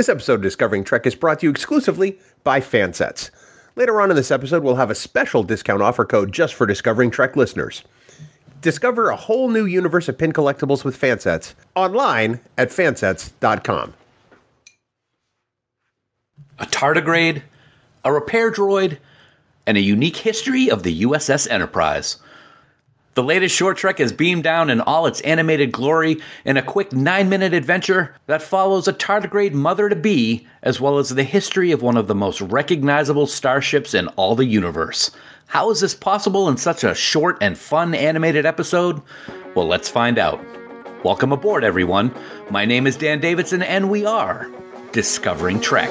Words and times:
This 0.00 0.08
episode 0.08 0.36
of 0.36 0.40
Discovering 0.40 0.82
Trek 0.82 1.04
is 1.04 1.14
brought 1.14 1.40
to 1.40 1.46
you 1.46 1.50
exclusively 1.50 2.18
by 2.42 2.60
Fansets. 2.60 3.28
Later 3.76 4.00
on 4.00 4.08
in 4.08 4.16
this 4.16 4.30
episode, 4.30 4.62
we'll 4.62 4.76
have 4.76 4.88
a 4.88 4.94
special 4.94 5.42
discount 5.42 5.82
offer 5.82 6.06
code 6.06 6.32
just 6.32 6.54
for 6.54 6.64
Discovering 6.64 7.10
Trek 7.10 7.36
listeners. 7.36 7.82
Discover 8.62 9.10
a 9.10 9.16
whole 9.16 9.50
new 9.50 9.66
universe 9.66 10.08
of 10.08 10.16
pin 10.16 10.32
collectibles 10.32 10.84
with 10.84 10.98
Fansets 10.98 11.52
online 11.76 12.40
at 12.56 12.70
fansets.com. 12.70 13.92
a 16.58 16.64
tardigrade, 16.64 17.42
a 18.02 18.10
repair 18.10 18.50
droid, 18.50 18.96
and 19.66 19.76
a 19.76 19.82
unique 19.82 20.16
history 20.16 20.70
of 20.70 20.82
the 20.82 21.02
USS 21.02 21.46
Enterprise. 21.50 22.16
The 23.20 23.26
latest 23.26 23.54
short 23.54 23.76
trek 23.76 24.00
is 24.00 24.14
beamed 24.14 24.44
down 24.44 24.70
in 24.70 24.80
all 24.80 25.04
its 25.04 25.20
animated 25.20 25.72
glory 25.72 26.22
in 26.46 26.56
a 26.56 26.62
quick 26.62 26.90
nine 26.94 27.28
minute 27.28 27.52
adventure 27.52 28.14
that 28.28 28.40
follows 28.40 28.88
a 28.88 28.94
tardigrade 28.94 29.52
mother 29.52 29.90
to 29.90 29.94
be, 29.94 30.46
as 30.62 30.80
well 30.80 30.96
as 30.96 31.10
the 31.10 31.22
history 31.22 31.70
of 31.70 31.82
one 31.82 31.98
of 31.98 32.06
the 32.06 32.14
most 32.14 32.40
recognizable 32.40 33.26
starships 33.26 33.92
in 33.92 34.08
all 34.16 34.34
the 34.34 34.46
universe. 34.46 35.10
How 35.48 35.70
is 35.70 35.80
this 35.80 35.94
possible 35.94 36.48
in 36.48 36.56
such 36.56 36.82
a 36.82 36.94
short 36.94 37.36
and 37.42 37.58
fun 37.58 37.94
animated 37.94 38.46
episode? 38.46 39.02
Well, 39.54 39.66
let's 39.66 39.90
find 39.90 40.18
out. 40.18 40.42
Welcome 41.04 41.30
aboard, 41.30 41.62
everyone. 41.62 42.14
My 42.48 42.64
name 42.64 42.86
is 42.86 42.96
Dan 42.96 43.20
Davidson, 43.20 43.62
and 43.62 43.90
we 43.90 44.06
are 44.06 44.50
Discovering 44.92 45.60
Trek. 45.60 45.90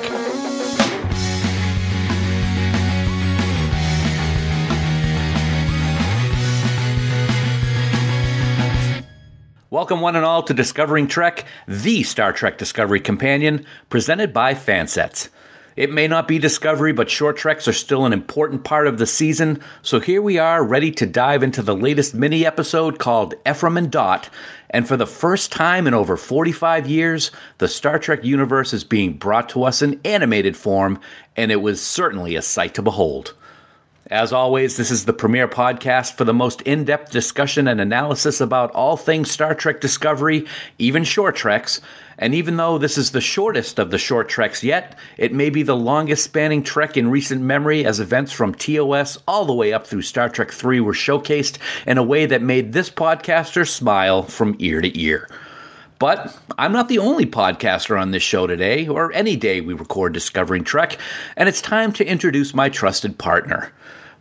Welcome, 9.79 10.01
one 10.01 10.17
and 10.17 10.25
all, 10.25 10.43
to 10.43 10.53
Discovering 10.53 11.07
Trek, 11.07 11.45
the 11.65 12.03
Star 12.03 12.33
Trek 12.33 12.57
Discovery 12.57 12.99
companion, 12.99 13.65
presented 13.87 14.33
by 14.33 14.53
Fansets. 14.53 15.29
It 15.77 15.89
may 15.89 16.05
not 16.05 16.27
be 16.27 16.37
Discovery, 16.37 16.91
but 16.91 17.09
short 17.09 17.37
treks 17.37 17.65
are 17.65 17.71
still 17.71 18.05
an 18.05 18.11
important 18.11 18.65
part 18.65 18.87
of 18.87 18.97
the 18.97 19.05
season, 19.05 19.61
so 19.81 20.01
here 20.01 20.21
we 20.21 20.37
are, 20.37 20.65
ready 20.65 20.91
to 20.91 21.05
dive 21.05 21.43
into 21.43 21.61
the 21.61 21.77
latest 21.77 22.13
mini 22.13 22.45
episode 22.45 22.99
called 22.99 23.35
Ephraim 23.47 23.77
and 23.77 23.89
Dot. 23.89 24.29
And 24.69 24.85
for 24.85 24.97
the 24.97 25.07
first 25.07 25.49
time 25.49 25.87
in 25.87 25.93
over 25.93 26.17
45 26.17 26.85
years, 26.85 27.31
the 27.59 27.69
Star 27.69 27.97
Trek 27.99 28.25
universe 28.25 28.73
is 28.73 28.83
being 28.83 29.13
brought 29.13 29.47
to 29.47 29.63
us 29.63 29.81
in 29.81 30.01
animated 30.03 30.57
form, 30.57 30.99
and 31.37 31.53
it 31.53 31.61
was 31.61 31.81
certainly 31.81 32.35
a 32.35 32.41
sight 32.41 32.73
to 32.73 32.81
behold. 32.81 33.33
As 34.11 34.33
always, 34.33 34.75
this 34.75 34.89
is 34.89 35.05
the 35.05 35.13
premier 35.13 35.47
podcast 35.47 36.13
for 36.13 36.23
the 36.25 36.33
most 36.33 36.63
in 36.63 36.83
depth 36.83 37.11
discussion 37.11 37.67
and 37.67 37.79
analysis 37.79 38.41
about 38.41 38.71
all 38.71 38.97
things 38.97 39.29
Star 39.29 39.53
Trek 39.53 39.79
Discovery, 39.79 40.47
even 40.79 41.03
short 41.03 41.35
treks. 41.35 41.79
And 42.17 42.33
even 42.33 42.57
though 42.57 42.79
this 42.79 42.97
is 42.97 43.11
the 43.11 43.21
shortest 43.21 43.77
of 43.77 43.91
the 43.91 43.99
short 43.99 44.27
treks 44.27 44.63
yet, 44.63 44.97
it 45.17 45.31
may 45.31 45.51
be 45.51 45.61
the 45.61 45.75
longest 45.75 46.23
spanning 46.23 46.63
trek 46.63 46.97
in 46.97 47.11
recent 47.11 47.43
memory 47.43 47.85
as 47.85 47.99
events 47.99 48.31
from 48.31 48.55
TOS 48.55 49.19
all 49.27 49.45
the 49.45 49.53
way 49.53 49.73
up 49.73 49.85
through 49.85 50.01
Star 50.01 50.27
Trek 50.27 50.51
3 50.51 50.79
were 50.79 50.93
showcased 50.93 51.59
in 51.85 51.99
a 51.99 52.03
way 52.03 52.25
that 52.25 52.41
made 52.41 52.73
this 52.73 52.89
podcaster 52.89 53.67
smile 53.67 54.23
from 54.23 54.55
ear 54.57 54.81
to 54.81 54.99
ear. 54.99 55.29
But 55.99 56.35
I'm 56.57 56.71
not 56.71 56.89
the 56.89 56.97
only 56.97 57.27
podcaster 57.27 58.01
on 58.01 58.09
this 58.09 58.23
show 58.23 58.47
today, 58.47 58.87
or 58.87 59.13
any 59.13 59.35
day 59.35 59.61
we 59.61 59.75
record 59.75 60.13
Discovering 60.13 60.63
Trek, 60.63 60.97
and 61.37 61.47
it's 61.47 61.61
time 61.61 61.93
to 61.93 62.09
introduce 62.09 62.55
my 62.55 62.69
trusted 62.69 63.19
partner. 63.19 63.71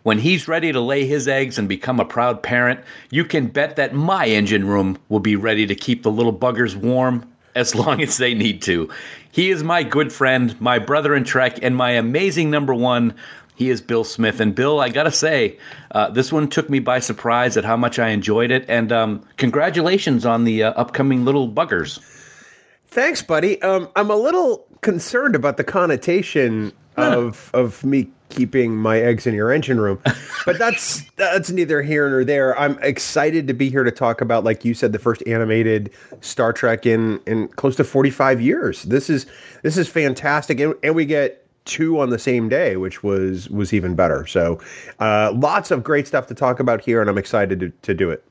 When 0.08 0.20
he's 0.20 0.48
ready 0.48 0.72
to 0.72 0.80
lay 0.80 1.04
his 1.04 1.28
eggs 1.28 1.58
and 1.58 1.68
become 1.68 2.00
a 2.00 2.04
proud 2.06 2.42
parent, 2.42 2.80
you 3.10 3.26
can 3.26 3.48
bet 3.48 3.76
that 3.76 3.92
my 3.92 4.24
engine 4.24 4.66
room 4.66 4.96
will 5.10 5.20
be 5.20 5.36
ready 5.36 5.66
to 5.66 5.74
keep 5.74 6.02
the 6.02 6.10
little 6.10 6.32
buggers 6.32 6.74
warm 6.74 7.30
as 7.54 7.74
long 7.74 8.00
as 8.00 8.16
they 8.16 8.32
need 8.32 8.62
to. 8.62 8.88
He 9.30 9.50
is 9.50 9.62
my 9.62 9.82
good 9.82 10.10
friend, 10.10 10.58
my 10.62 10.78
brother 10.78 11.14
in 11.14 11.24
Trek, 11.24 11.58
and 11.60 11.76
my 11.76 11.90
amazing 11.90 12.50
number 12.50 12.72
one. 12.74 13.16
He 13.54 13.68
is 13.68 13.82
Bill 13.82 14.02
Smith. 14.02 14.40
And 14.40 14.54
Bill, 14.54 14.80
I 14.80 14.88
gotta 14.88 15.12
say, 15.12 15.58
uh, 15.90 16.08
this 16.08 16.32
one 16.32 16.48
took 16.48 16.70
me 16.70 16.78
by 16.78 17.00
surprise 17.00 17.58
at 17.58 17.66
how 17.66 17.76
much 17.76 17.98
I 17.98 18.08
enjoyed 18.08 18.50
it. 18.50 18.64
And 18.66 18.90
um, 18.90 19.22
congratulations 19.36 20.24
on 20.24 20.44
the 20.44 20.62
uh, 20.62 20.70
upcoming 20.70 21.26
Little 21.26 21.50
Buggers. 21.50 22.00
Thanks, 22.86 23.20
buddy. 23.20 23.60
Um, 23.60 23.90
I'm 23.94 24.10
a 24.10 24.16
little 24.16 24.66
concerned 24.80 25.34
about 25.34 25.58
the 25.58 25.64
connotation 25.64 26.72
of 26.96 27.50
of 27.52 27.84
me 27.84 28.08
keeping 28.28 28.76
my 28.76 28.98
eggs 28.98 29.26
in 29.26 29.34
your 29.34 29.52
engine 29.52 29.80
room, 29.80 30.00
but 30.44 30.58
that's 30.58 31.02
that's 31.16 31.50
neither 31.50 31.82
here 31.82 32.08
nor 32.08 32.24
there. 32.24 32.58
I'm 32.58 32.78
excited 32.82 33.46
to 33.48 33.54
be 33.54 33.70
here 33.70 33.84
to 33.84 33.90
talk 33.90 34.20
about, 34.20 34.44
like 34.44 34.64
you 34.64 34.74
said, 34.74 34.92
the 34.92 34.98
first 34.98 35.22
animated 35.26 35.90
Star 36.20 36.52
Trek 36.52 36.86
in 36.86 37.20
in 37.26 37.48
close 37.48 37.76
to 37.76 37.84
45 37.84 38.40
years. 38.40 38.82
This 38.84 39.10
is 39.10 39.26
this 39.62 39.76
is 39.76 39.88
fantastic, 39.88 40.60
and, 40.60 40.74
and 40.82 40.94
we 40.94 41.04
get 41.04 41.44
two 41.64 42.00
on 42.00 42.10
the 42.10 42.18
same 42.18 42.48
day, 42.48 42.76
which 42.76 43.02
was 43.02 43.48
was 43.50 43.72
even 43.72 43.94
better. 43.94 44.26
So, 44.26 44.60
uh, 44.98 45.32
lots 45.34 45.70
of 45.70 45.84
great 45.84 46.06
stuff 46.06 46.26
to 46.28 46.34
talk 46.34 46.60
about 46.60 46.82
here, 46.82 47.00
and 47.00 47.08
I'm 47.08 47.18
excited 47.18 47.60
to, 47.60 47.70
to 47.70 47.94
do 47.94 48.10
it. 48.10 48.24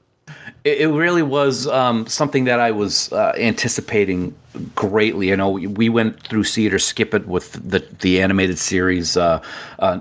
It, 0.64 0.82
it 0.82 0.88
really 0.88 1.24
was 1.24 1.68
um, 1.68 2.08
something 2.08 2.46
that 2.46 2.60
I 2.60 2.72
was 2.72 3.12
uh, 3.14 3.34
anticipating 3.38 4.36
greatly. 4.76 5.30
You 5.30 5.38
know, 5.38 5.50
we, 5.50 5.68
we 5.68 5.90
went 5.90 6.24
through 6.24 6.44
or 6.74 6.80
Skip 6.80 7.14
It 7.14 7.28
with 7.28 7.54
the 7.54 7.86
the 8.00 8.22
animated 8.22 8.58
series. 8.58 9.18
Uh, 9.18 9.42
uh, 9.80 10.00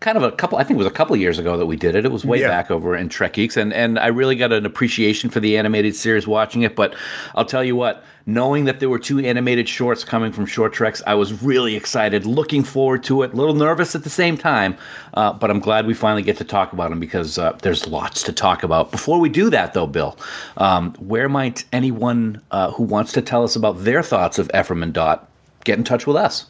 kind 0.00 0.16
of 0.16 0.22
a 0.22 0.30
couple. 0.32 0.58
I 0.58 0.64
think 0.64 0.76
it 0.76 0.78
was 0.78 0.86
a 0.86 0.90
couple 0.90 1.14
of 1.14 1.20
years 1.20 1.38
ago 1.38 1.56
that 1.56 1.66
we 1.66 1.76
did 1.76 1.94
it. 1.94 2.04
It 2.04 2.12
was 2.12 2.24
way 2.24 2.40
Yeah. 2.40 2.48
back 2.48 2.70
over 2.70 2.94
in 2.96 3.08
Trek 3.08 3.34
Geeks, 3.34 3.56
and 3.56 3.72
and 3.72 3.98
I 3.98 4.08
really 4.08 4.36
got 4.36 4.52
an 4.52 4.66
appreciation 4.66 5.30
for 5.30 5.40
the 5.40 5.56
animated 5.58 5.96
series 5.96 6.26
watching 6.26 6.62
it. 6.62 6.76
But 6.76 6.94
I'll 7.34 7.44
tell 7.46 7.64
you 7.64 7.76
what. 7.76 8.02
Knowing 8.28 8.64
that 8.64 8.80
there 8.80 8.90
were 8.90 8.98
two 8.98 9.20
animated 9.20 9.68
shorts 9.68 10.02
coming 10.02 10.32
from 10.32 10.46
Short 10.46 10.72
Treks, 10.72 11.00
I 11.06 11.14
was 11.14 11.44
really 11.44 11.76
excited, 11.76 12.26
looking 12.26 12.64
forward 12.64 13.04
to 13.04 13.22
it. 13.22 13.32
A 13.32 13.36
little 13.36 13.54
nervous 13.54 13.94
at 13.94 14.02
the 14.02 14.10
same 14.10 14.36
time, 14.36 14.76
uh, 15.14 15.32
but 15.34 15.48
I'm 15.48 15.60
glad 15.60 15.86
we 15.86 15.94
finally 15.94 16.22
get 16.24 16.36
to 16.38 16.44
talk 16.44 16.72
about 16.72 16.90
them 16.90 16.98
because 16.98 17.38
uh, 17.38 17.52
there's 17.62 17.86
lots 17.86 18.24
to 18.24 18.32
talk 18.32 18.64
about. 18.64 18.90
Before 18.90 19.20
we 19.20 19.28
do 19.28 19.48
that, 19.50 19.74
though, 19.74 19.86
Bill, 19.86 20.18
um, 20.56 20.92
where 20.94 21.28
might 21.28 21.66
anyone 21.72 22.42
uh, 22.50 22.72
who 22.72 22.82
wants 22.82 23.12
to 23.12 23.22
tell 23.22 23.44
us 23.44 23.54
about 23.54 23.84
their 23.84 24.02
thoughts 24.02 24.40
of 24.40 24.50
Ephraim 24.52 24.82
and 24.82 24.92
Dot 24.92 25.28
get 25.62 25.78
in 25.78 25.84
touch 25.84 26.04
with 26.04 26.16
us? 26.16 26.46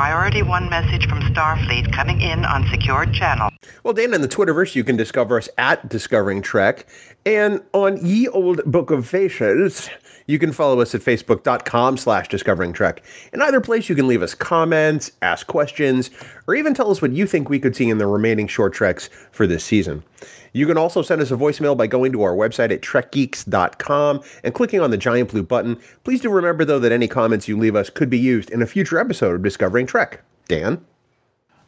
Priority 0.00 0.42
1 0.42 0.70
message 0.70 1.06
from 1.10 1.20
Starfleet 1.20 1.92
coming 1.92 2.22
in 2.22 2.46
on 2.46 2.66
secured 2.70 3.12
channel. 3.12 3.50
Well, 3.84 3.92
Dan, 3.92 4.14
in 4.14 4.22
the 4.22 4.28
Twitterverse, 4.28 4.74
you 4.74 4.82
can 4.82 4.96
discover 4.96 5.36
us 5.36 5.46
at 5.58 5.90
Discovering 5.90 6.40
Trek. 6.40 6.88
And 7.26 7.60
on 7.74 7.98
Ye 8.02 8.26
Old 8.26 8.64
Book 8.64 8.90
of 8.90 9.06
Faces, 9.06 9.90
you 10.30 10.38
can 10.38 10.52
follow 10.52 10.80
us 10.80 10.94
at 10.94 11.00
facebook.com 11.00 11.96
slash 11.96 12.28
discovering 12.28 12.72
trek. 12.72 13.02
In 13.32 13.42
either 13.42 13.60
place, 13.60 13.88
you 13.88 13.96
can 13.96 14.06
leave 14.06 14.22
us 14.22 14.32
comments, 14.32 15.10
ask 15.20 15.46
questions, 15.48 16.08
or 16.46 16.54
even 16.54 16.72
tell 16.72 16.90
us 16.90 17.02
what 17.02 17.12
you 17.12 17.26
think 17.26 17.48
we 17.48 17.58
could 17.58 17.74
see 17.74 17.90
in 17.90 17.98
the 17.98 18.06
remaining 18.06 18.46
short 18.46 18.72
treks 18.72 19.10
for 19.32 19.46
this 19.46 19.64
season. 19.64 20.04
You 20.52 20.66
can 20.66 20.78
also 20.78 21.02
send 21.02 21.20
us 21.20 21.30
a 21.30 21.36
voicemail 21.36 21.76
by 21.76 21.88
going 21.88 22.12
to 22.12 22.22
our 22.22 22.34
website 22.34 22.72
at 22.72 22.80
trekgeeks.com 22.80 24.22
and 24.44 24.54
clicking 24.54 24.80
on 24.80 24.90
the 24.90 24.96
giant 24.96 25.30
blue 25.30 25.42
button. 25.42 25.78
Please 26.04 26.20
do 26.20 26.30
remember, 26.30 26.64
though, 26.64 26.78
that 26.78 26.92
any 26.92 27.08
comments 27.08 27.48
you 27.48 27.58
leave 27.58 27.76
us 27.76 27.90
could 27.90 28.10
be 28.10 28.18
used 28.18 28.50
in 28.50 28.62
a 28.62 28.66
future 28.66 28.98
episode 28.98 29.34
of 29.34 29.42
Discovering 29.42 29.86
Trek. 29.86 30.22
Dan? 30.46 30.84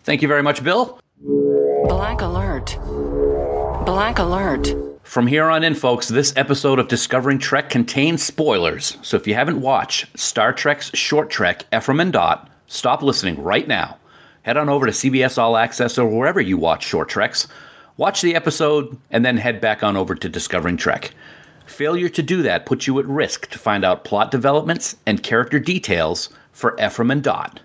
Thank 0.05 0.23
you 0.23 0.29
very 0.29 0.43
much, 0.43 0.63
Bill. 0.63 1.01
Black 1.89 2.21
alert. 2.21 2.79
Black 3.85 4.19
alert. 4.19 4.92
From 5.13 5.27
here 5.27 5.51
on 5.51 5.63
in, 5.63 5.75
folks, 5.75 6.09
this 6.09 6.33
episode 6.37 6.79
of 6.79 6.89
Discovering 6.89 7.39
Trek 7.39 7.69
contains 7.69 8.23
spoilers. 8.23 8.97
So 9.03 9.19
if 9.19 9.27
you 9.27 9.35
haven't 9.35 9.61
watched 9.61 10.19
Star 10.19 10.55
Trek's 10.55 10.91
short 10.97 11.29
trek, 11.29 11.67
Ephraim 11.71 12.01
and 12.01 12.11
Dot, 12.11 12.49
stop 12.67 13.03
listening 13.03 13.43
right 13.43 13.69
now. 13.69 13.99
Head 14.41 14.57
on 14.57 14.71
over 14.71 14.87
to 14.87 14.93
CBS 14.93 15.37
All 15.37 15.59
Access 15.59 15.99
or 15.99 16.09
wherever 16.09 16.41
you 16.41 16.57
watch 16.57 16.87
short 16.87 17.11
treks. 17.11 17.47
Watch 17.99 18.23
the 18.23 18.35
episode 18.35 18.99
and 19.11 19.23
then 19.23 19.37
head 19.37 19.61
back 19.61 19.83
on 19.83 19.99
over 19.99 20.15
to 20.15 20.31
Discovering 20.31 20.79
Trek. 20.79 21.13
Failure 21.67 22.09
to 22.09 22.23
do 22.23 22.41
that 22.45 22.65
puts 22.65 22.87
you 22.87 22.99
at 22.99 23.05
risk 23.05 23.51
to 23.51 23.59
find 23.59 23.85
out 23.85 24.05
plot 24.05 24.31
developments 24.31 24.97
and 25.05 25.23
character 25.23 25.59
details 25.59 26.31
for 26.53 26.75
Ephraim 26.83 27.11
and 27.11 27.23
Dot. 27.23 27.61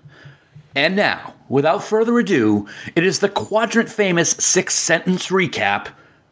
And 0.75 0.97
now, 0.97 1.33
without 1.47 1.81
further 1.81 2.19
ado, 2.19 2.67
it 2.93 3.05
is 3.05 3.19
the 3.19 3.29
quadrant 3.29 3.87
famous 3.87 4.31
six 4.31 4.73
sentence 4.73 5.27
recap 5.27 5.87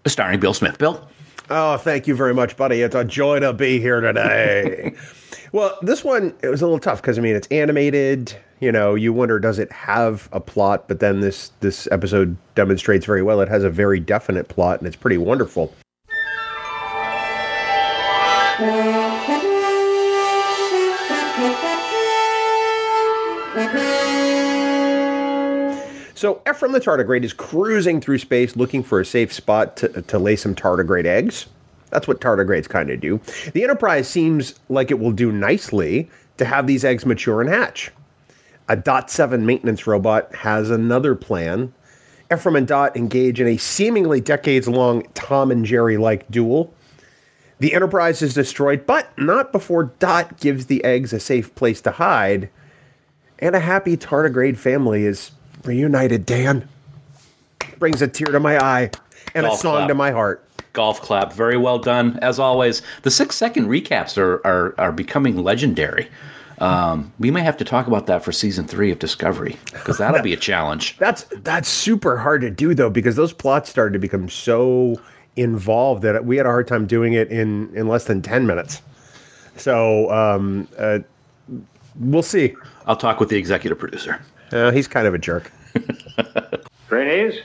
starring 0.08 0.40
Bill 0.40 0.54
Smith. 0.54 0.78
Bill? 0.78 1.08
Oh, 1.50 1.78
thank 1.78 2.08
you 2.08 2.16
very 2.16 2.34
much, 2.34 2.58
buddy. 2.58 2.82
It's 2.82 2.96
a 2.96 3.04
joy 3.04 3.40
to 3.40 3.54
be 3.54 3.80
here 3.80 4.02
today. 4.02 4.96
well, 5.52 5.78
this 5.82 6.04
one 6.04 6.36
it 6.42 6.50
was 6.50 6.62
a 6.62 6.66
little 6.66 6.80
tough 6.80 7.02
because 7.02 7.18
I 7.18 7.22
mean 7.22 7.36
it's 7.36 7.48
animated. 7.48 8.36
You 8.60 8.72
know, 8.72 8.96
you 8.96 9.14
wonder 9.14 9.40
does 9.40 9.60
it 9.60 9.72
have 9.72 10.28
a 10.32 10.40
plot? 10.40 10.88
But 10.88 11.00
then 11.00 11.20
this 11.20 11.52
this 11.60 11.88
episode 11.92 12.36
demonstrates 12.56 13.06
very 13.06 13.22
well 13.22 13.42
it 13.42 13.50
has 13.50 13.64
a 13.64 13.70
very 13.70 14.00
definite 14.00 14.48
plot 14.48 14.80
and 14.80 14.88
it's 14.88 14.96
pretty 14.96 15.18
wonderful. 15.18 15.74
So 26.26 26.42
Ephraim 26.50 26.72
the 26.72 26.80
tardigrade 26.80 27.24
is 27.24 27.34
cruising 27.34 28.02
through 28.02 28.18
space 28.18 28.56
looking 28.56 28.82
for 28.82 29.00
a 29.00 29.06
safe 29.06 29.32
spot 29.32 29.78
to, 29.78 30.02
to 30.02 30.18
lay 30.18 30.36
some 30.36 30.56
tardigrade 30.56 31.06
eggs. 31.06 31.46
That's 31.92 32.08
what 32.08 32.20
tardigrades 32.20 32.68
kind 32.68 32.90
of 32.90 33.00
do. 33.00 33.22
The 33.54 33.64
Enterprise 33.64 34.08
seems 34.08 34.56
like 34.68 34.90
it 34.90 34.98
will 34.98 35.12
do 35.12 35.32
nicely 35.32 36.10
to 36.38 36.46
have 36.46 36.66
these 36.66 36.84
eggs 36.84 37.06
mature 37.06 37.42
and 37.42 37.50
hatch. 37.52 37.92
A 38.68 38.76
Dot 38.76 39.12
7 39.12 39.46
maintenance 39.46 39.86
robot 39.86 40.34
has 40.34 40.72
another 40.72 41.14
plan. 41.14 41.72
Ephraim 42.34 42.56
and 42.56 42.68
Dot 42.68 42.98
engage 42.98 43.40
in 43.40 43.46
a 43.46 43.58
seemingly 43.58 44.20
decades 44.20 44.68
long 44.68 45.04
Tom 45.14 45.52
and 45.52 45.64
Jerry 45.64 45.98
like 45.98 46.28
duel. 46.32 46.74
The 47.60 47.76
Enterprise 47.76 48.24
is 48.24 48.34
destroyed, 48.34 48.88
but 48.88 49.16
not 49.16 49.52
before 49.52 49.94
Dot 50.00 50.40
gives 50.40 50.66
the 50.66 50.84
eggs 50.84 51.14
a 51.14 51.20
safe 51.20 51.54
place 51.54 51.82
to 51.82 51.92
hide. 51.92 52.50
And 53.38 53.56
a 53.56 53.60
happy 53.60 53.96
tardigrade 53.96 54.58
family 54.58 55.06
is 55.06 55.30
reunited, 55.66 56.26
Dan. 56.26 56.68
Brings 57.80 58.02
a 58.02 58.08
tear 58.08 58.32
to 58.32 58.40
my 58.40 58.58
eye 58.58 58.92
and 59.34 59.46
Golf 59.46 59.60
a 59.60 59.62
song 59.62 59.76
clap. 59.78 59.88
to 59.90 59.96
my 59.96 60.12
heart. 60.12 60.44
Golf 60.74 61.02
clap, 61.02 61.34
very 61.34 61.58
well 61.58 61.80
done 61.80 62.20
as 62.22 62.40
always. 62.40 62.82
The 63.04 63.12
six 63.12 63.36
second 63.36 63.68
recaps 63.68 64.18
are 64.18 64.46
are, 64.46 64.76
are 64.78 64.92
becoming 64.92 65.44
legendary. 65.44 66.10
Um, 66.60 67.12
we 67.20 67.32
may 67.32 67.42
have 67.42 67.58
to 67.58 67.66
talk 67.66 67.88
about 67.88 68.08
that 68.08 68.24
for 68.24 68.32
season 68.32 68.66
three 68.66 68.92
of 68.92 69.00
Discovery 69.00 69.58
because 69.74 69.98
that'll 69.98 70.22
be 70.22 70.34
a 70.34 70.38
challenge. 70.52 70.98
That's 70.98 71.24
that's 71.38 71.68
super 71.68 72.18
hard 72.18 72.42
to 72.42 72.50
do 72.50 72.74
though 72.74 72.90
because 72.90 73.16
those 73.16 73.34
plots 73.34 73.70
started 73.70 73.94
to 73.94 74.00
become 74.00 74.30
so 74.30 75.00
involved 75.36 76.02
that 76.04 76.24
we 76.26 76.38
had 76.38 76.46
a 76.46 76.50
hard 76.50 76.68
time 76.68 76.88
doing 76.88 77.14
it 77.14 77.30
in 77.30 77.74
in 77.76 77.88
less 77.88 78.06
than 78.06 78.22
10 78.22 78.48
minutes. 78.48 78.82
So, 79.58 80.12
um, 80.12 80.68
uh, 80.78 81.00
we'll 81.96 82.24
see. 82.24 82.56
I'll 82.86 82.98
talk 82.98 83.20
with 83.20 83.30
the 83.30 83.38
executive 83.38 83.80
producer. 83.80 84.22
Uh, 84.52 84.72
he's 84.72 84.88
kind 84.88 85.08
of 85.08 85.14
a 85.14 85.18
jerk. 85.18 85.52
Trainees, 86.88 87.42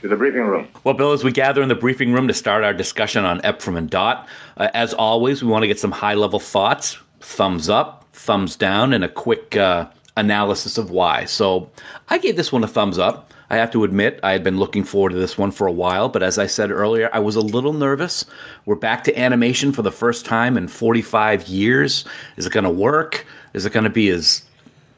to 0.00 0.08
the 0.08 0.16
briefing 0.16 0.42
room. 0.42 0.68
Well, 0.84 0.94
Bill, 0.94 1.12
as 1.12 1.24
we 1.24 1.32
gather 1.32 1.62
in 1.62 1.68
the 1.68 1.74
briefing 1.74 2.12
room 2.12 2.28
to 2.28 2.34
start 2.34 2.64
our 2.64 2.72
discussion 2.72 3.24
on 3.24 3.44
Ephraim 3.44 3.76
and 3.76 3.90
Dot, 3.90 4.28
uh, 4.56 4.68
as 4.74 4.94
always, 4.94 5.42
we 5.42 5.50
want 5.50 5.62
to 5.62 5.66
get 5.66 5.78
some 5.78 5.90
high 5.90 6.14
level 6.14 6.38
thoughts, 6.38 6.98
thumbs 7.20 7.68
up, 7.68 8.04
thumbs 8.12 8.56
down, 8.56 8.92
and 8.92 9.04
a 9.04 9.08
quick 9.08 9.56
uh, 9.56 9.88
analysis 10.16 10.78
of 10.78 10.90
why. 10.90 11.24
So 11.24 11.70
I 12.08 12.18
gave 12.18 12.36
this 12.36 12.52
one 12.52 12.64
a 12.64 12.68
thumbs 12.68 12.98
up. 12.98 13.32
I 13.50 13.56
have 13.56 13.70
to 13.70 13.84
admit, 13.84 14.20
I 14.22 14.32
had 14.32 14.44
been 14.44 14.58
looking 14.58 14.84
forward 14.84 15.10
to 15.10 15.18
this 15.18 15.38
one 15.38 15.50
for 15.50 15.66
a 15.66 15.72
while, 15.72 16.10
but 16.10 16.22
as 16.22 16.38
I 16.38 16.46
said 16.46 16.70
earlier, 16.70 17.08
I 17.14 17.18
was 17.18 17.34
a 17.34 17.40
little 17.40 17.72
nervous. 17.72 18.26
We're 18.66 18.74
back 18.74 19.04
to 19.04 19.18
animation 19.18 19.72
for 19.72 19.80
the 19.80 19.90
first 19.90 20.26
time 20.26 20.58
in 20.58 20.68
45 20.68 21.48
years. 21.48 22.04
Is 22.36 22.44
it 22.44 22.52
going 22.52 22.64
to 22.64 22.70
work? 22.70 23.26
Is 23.54 23.64
it 23.64 23.72
going 23.72 23.84
to 23.84 23.90
be 23.90 24.10
as 24.10 24.42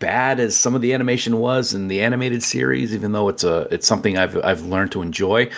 bad 0.00 0.40
as 0.40 0.56
some 0.56 0.74
of 0.74 0.80
the 0.80 0.92
animation 0.92 1.38
was 1.38 1.72
in 1.72 1.86
the 1.86 2.02
animated 2.02 2.42
series, 2.42 2.92
even 2.92 3.12
though 3.12 3.28
it's 3.28 3.44
a 3.44 3.68
it's 3.70 3.86
something 3.86 4.18
I've 4.18 4.36
I've 4.44 4.62
learned 4.62 4.90
to 4.92 5.02
enjoy. 5.02 5.48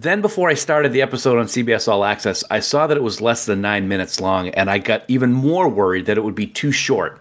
Then 0.00 0.20
before 0.20 0.48
I 0.48 0.54
started 0.54 0.92
the 0.92 1.02
episode 1.02 1.38
on 1.38 1.46
CBS 1.46 1.88
All 1.88 2.04
Access, 2.04 2.44
I 2.50 2.60
saw 2.60 2.86
that 2.86 2.96
it 2.96 3.02
was 3.02 3.20
less 3.20 3.46
than 3.46 3.60
nine 3.60 3.88
minutes 3.88 4.20
long, 4.20 4.50
and 4.50 4.70
I 4.70 4.78
got 4.78 5.02
even 5.08 5.32
more 5.32 5.68
worried 5.68 6.06
that 6.06 6.18
it 6.18 6.22
would 6.22 6.36
be 6.36 6.46
too 6.46 6.70
short. 6.70 7.18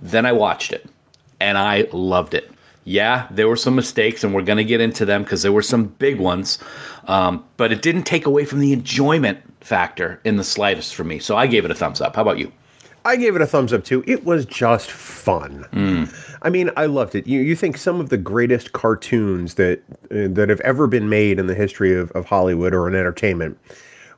Then 0.00 0.26
I 0.26 0.32
watched 0.32 0.72
it, 0.72 0.88
and 1.40 1.58
I 1.58 1.88
loved 1.92 2.34
it. 2.34 2.50
Yeah, 2.84 3.26
there 3.32 3.48
were 3.48 3.56
some 3.56 3.74
mistakes, 3.74 4.22
and 4.22 4.32
we're 4.32 4.42
going 4.42 4.58
to 4.58 4.64
get 4.64 4.80
into 4.80 5.04
them 5.04 5.24
because 5.24 5.42
there 5.42 5.50
were 5.50 5.62
some 5.62 5.86
big 5.86 6.20
ones, 6.20 6.60
um, 7.08 7.44
but 7.56 7.72
it 7.72 7.82
didn't 7.82 8.04
take 8.04 8.26
away 8.26 8.44
from 8.44 8.60
the 8.60 8.72
enjoyment 8.72 9.40
factor 9.60 10.20
in 10.22 10.36
the 10.36 10.44
slightest 10.44 10.94
for 10.94 11.02
me. 11.02 11.18
So 11.18 11.36
I 11.36 11.48
gave 11.48 11.64
it 11.64 11.72
a 11.72 11.74
thumbs 11.74 12.00
up. 12.00 12.14
How 12.14 12.22
about 12.22 12.38
you? 12.38 12.52
I 13.06 13.14
gave 13.14 13.36
it 13.36 13.40
a 13.40 13.46
thumbs 13.46 13.72
up 13.72 13.84
too. 13.84 14.02
It 14.06 14.24
was 14.24 14.44
just 14.44 14.90
fun. 14.90 15.64
I 16.42 16.50
mean, 16.50 16.70
I 16.76 16.86
loved 16.86 17.14
it. 17.14 17.26
You 17.26 17.40
you 17.40 17.54
think 17.54 17.76
some 17.78 18.00
of 18.00 18.08
the 18.08 18.16
greatest 18.16 18.72
cartoons 18.72 19.54
that 19.54 19.80
uh, 20.10 20.26
that 20.34 20.48
have 20.48 20.60
ever 20.60 20.88
been 20.88 21.08
made 21.08 21.38
in 21.38 21.46
the 21.46 21.54
history 21.54 21.94
of, 21.94 22.10
of 22.12 22.26
Hollywood 22.26 22.74
or 22.74 22.88
in 22.88 22.96
entertainment 22.96 23.58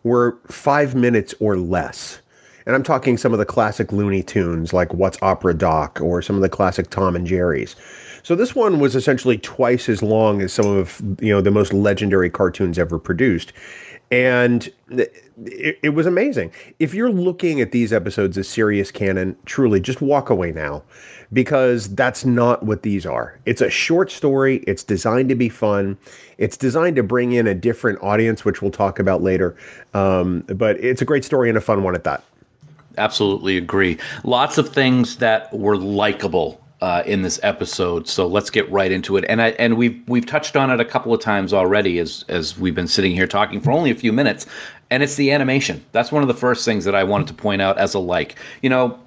were 0.05 0.38
five 0.46 0.94
minutes 0.94 1.35
or 1.38 1.56
less. 1.56 2.20
And 2.64 2.75
I'm 2.75 2.82
talking 2.82 3.17
some 3.17 3.32
of 3.32 3.38
the 3.38 3.46
classic 3.46 3.93
Looney 3.93 4.23
Tunes 4.23 4.73
like 4.73 4.93
What's 4.93 5.19
Opera 5.23 5.55
Doc 5.55 6.00
or 6.02 6.20
some 6.20 6.37
of 6.37 6.43
the 6.43 6.49
classic 6.49 6.91
Tom 6.91 7.17
and 7.17 7.26
Jerry's. 7.26 7.76
So 8.23 8.34
this 8.34 8.55
one 8.55 8.79
was 8.79 8.94
essentially 8.94 9.38
twice 9.38 9.88
as 9.88 10.02
long 10.02 10.43
as 10.43 10.52
some 10.52 10.67
of 10.67 11.00
you 11.20 11.32
know 11.32 11.43
the 11.43 11.50
most 11.50 11.75
legendary 11.75 12.31
cartoons 12.31 12.79
ever 12.79 12.99
produced. 12.99 13.52
And 14.11 14.70
it, 15.44 15.79
it 15.82 15.88
was 15.90 16.06
amazing. 16.06 16.52
If 16.79 16.94
you're 16.94 17.11
looking 17.11 17.61
at 17.61 17.73
these 17.73 17.93
episodes 17.93 18.37
as 18.38 18.49
serious 18.49 18.90
canon, 18.90 19.37
truly 19.44 19.81
just 19.81 20.00
walk 20.00 20.31
away 20.31 20.52
now 20.52 20.82
because 21.32 21.94
that's 21.94 22.25
not 22.25 22.62
what 22.62 22.82
these 22.82 23.05
are. 23.06 23.38
It's 23.44 23.61
a 23.61 23.70
short 23.70 24.11
story, 24.11 24.58
it's 24.67 24.82
designed 24.82 25.29
to 25.29 25.35
be 25.35 25.49
fun, 25.49 25.99
it's 26.38 26.56
designed 26.56 26.96
to 26.96 27.02
bring 27.02 27.32
in 27.32 27.46
a 27.46 27.55
different 27.55 28.02
audience, 28.02 28.44
which 28.44 28.62
we'll 28.62 28.70
talk 28.70 28.99
about 28.99 29.23
later. 29.23 29.56
Um, 29.94 30.40
but 30.49 30.82
it's 30.82 31.02
a 31.02 31.05
great 31.05 31.25
story 31.25 31.49
and 31.49 31.58
a 31.58 31.61
fun 31.61 31.82
one 31.82 31.94
at 31.94 32.05
that. 32.05 32.23
absolutely 32.96 33.56
agree. 33.56 33.99
Lots 34.25 34.58
of 34.58 34.70
things 34.70 35.19
that 35.19 35.52
were 35.52 35.76
likable 35.76 36.61
uh, 36.80 37.02
in 37.06 37.22
this 37.22 37.40
episode. 37.42 38.06
So 38.06 38.26
let's 38.26 38.50
get 38.50 38.70
right 38.70 38.90
into 38.90 39.16
it. 39.16 39.25
And 39.28 39.42
I 39.42 39.48
and 39.50 39.76
we've 39.76 40.00
we've 40.06 40.26
touched 40.26 40.56
on 40.56 40.70
it 40.70 40.80
a 40.80 40.84
couple 40.84 41.12
of 41.12 41.20
times 41.20 41.52
already 41.52 41.98
as 41.98 42.25
as 42.28 42.58
we've 42.58 42.75
been 42.75 42.88
sitting 42.88 43.12
here 43.12 43.26
talking 43.26 43.60
for 43.60 43.72
only 43.72 43.90
a 43.90 43.94
few 43.94 44.12
minutes. 44.12 44.46
And 44.90 45.02
it's 45.02 45.16
the 45.16 45.32
animation. 45.32 45.84
That's 45.92 46.10
one 46.12 46.22
of 46.22 46.28
the 46.28 46.34
first 46.34 46.64
things 46.64 46.84
that 46.84 46.94
I 46.94 47.04
wanted 47.04 47.26
to 47.28 47.34
point 47.34 47.60
out 47.60 47.78
as 47.78 47.94
a 47.94 47.98
like. 47.98 48.36
You 48.62 48.70
know, 48.70 48.98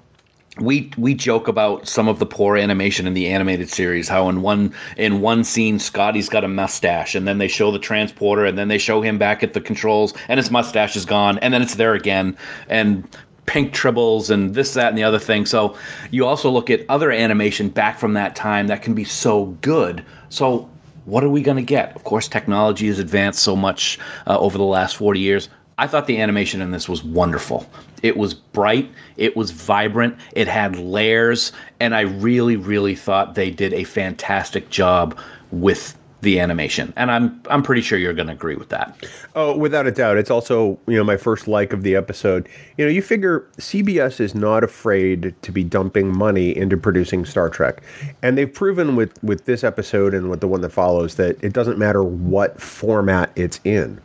we 0.58 0.90
we 0.98 1.14
joke 1.14 1.48
about 1.48 1.88
some 1.88 2.08
of 2.08 2.18
the 2.18 2.26
poor 2.26 2.56
animation 2.58 3.06
in 3.06 3.14
the 3.14 3.26
animated 3.28 3.70
series 3.70 4.06
how 4.06 4.28
in 4.28 4.42
one 4.42 4.74
in 4.98 5.22
one 5.22 5.44
scene 5.44 5.78
Scotty's 5.78 6.28
got 6.28 6.44
a 6.44 6.48
mustache 6.48 7.14
and 7.14 7.26
then 7.26 7.38
they 7.38 7.48
show 7.48 7.70
the 7.70 7.78
transporter 7.78 8.44
and 8.44 8.58
then 8.58 8.68
they 8.68 8.76
show 8.76 9.00
him 9.00 9.16
back 9.16 9.42
at 9.42 9.54
the 9.54 9.62
controls 9.62 10.12
and 10.28 10.36
his 10.36 10.50
mustache 10.50 10.94
is 10.94 11.06
gone 11.06 11.38
and 11.38 11.54
then 11.54 11.62
it's 11.62 11.76
there 11.76 11.94
again 11.94 12.36
and 12.68 13.08
pink 13.46 13.74
tribbles 13.74 14.30
and 14.30 14.54
this 14.54 14.74
that 14.74 14.88
and 14.88 14.98
the 14.98 15.04
other 15.04 15.18
thing. 15.18 15.46
So 15.46 15.76
you 16.10 16.26
also 16.26 16.50
look 16.50 16.70
at 16.70 16.84
other 16.88 17.10
animation 17.10 17.68
back 17.68 17.98
from 17.98 18.14
that 18.14 18.36
time 18.36 18.68
that 18.68 18.82
can 18.82 18.94
be 18.94 19.04
so 19.04 19.46
good. 19.62 20.04
So 20.28 20.70
what 21.04 21.24
are 21.24 21.28
we 21.28 21.42
going 21.42 21.56
to 21.56 21.62
get? 21.62 21.94
Of 21.96 22.04
course 22.04 22.28
technology 22.28 22.86
has 22.86 22.98
advanced 22.98 23.42
so 23.42 23.56
much 23.56 23.98
uh, 24.26 24.38
over 24.38 24.56
the 24.58 24.64
last 24.64 24.96
40 24.96 25.20
years. 25.20 25.48
I 25.78 25.86
thought 25.86 26.06
the 26.06 26.20
animation 26.20 26.60
in 26.60 26.70
this 26.70 26.88
was 26.88 27.02
wonderful. 27.02 27.68
It 28.02 28.16
was 28.16 28.34
bright, 28.34 28.90
it 29.16 29.36
was 29.36 29.50
vibrant, 29.50 30.16
it 30.32 30.46
had 30.46 30.76
layers, 30.76 31.52
and 31.80 31.94
I 31.94 32.02
really, 32.02 32.56
really 32.56 32.94
thought 32.94 33.34
they 33.34 33.50
did 33.50 33.72
a 33.72 33.84
fantastic 33.84 34.70
job 34.70 35.18
with 35.50 35.96
the 36.22 36.38
animation. 36.38 36.92
And 36.96 37.10
I'm 37.10 37.42
I'm 37.50 37.62
pretty 37.62 37.82
sure 37.82 37.98
you're 37.98 38.14
going 38.14 38.28
to 38.28 38.32
agree 38.32 38.54
with 38.54 38.70
that. 38.70 39.06
Oh, 39.34 39.56
without 39.56 39.86
a 39.86 39.90
doubt. 39.90 40.16
It's 40.16 40.30
also, 40.30 40.78
you 40.86 40.96
know, 40.96 41.04
my 41.04 41.16
first 41.16 41.48
like 41.48 41.72
of 41.72 41.82
the 41.82 41.96
episode. 41.96 42.48
You 42.78 42.86
know, 42.86 42.90
you 42.90 43.02
figure 43.02 43.40
CBS 43.58 44.20
is 44.20 44.34
not 44.34 44.64
afraid 44.64 45.34
to 45.42 45.52
be 45.52 45.64
dumping 45.64 46.16
money 46.16 46.56
into 46.56 46.76
producing 46.76 47.24
Star 47.24 47.50
Trek. 47.50 47.82
And 48.22 48.38
they've 48.38 48.52
proven 48.52 48.96
with 48.96 49.22
with 49.22 49.44
this 49.44 49.64
episode 49.64 50.14
and 50.14 50.30
with 50.30 50.40
the 50.40 50.48
one 50.48 50.60
that 50.62 50.70
follows 50.70 51.16
that 51.16 51.42
it 51.42 51.52
doesn't 51.52 51.76
matter 51.76 52.02
what 52.02 52.60
format 52.60 53.32
it's 53.34 53.60
in. 53.64 54.00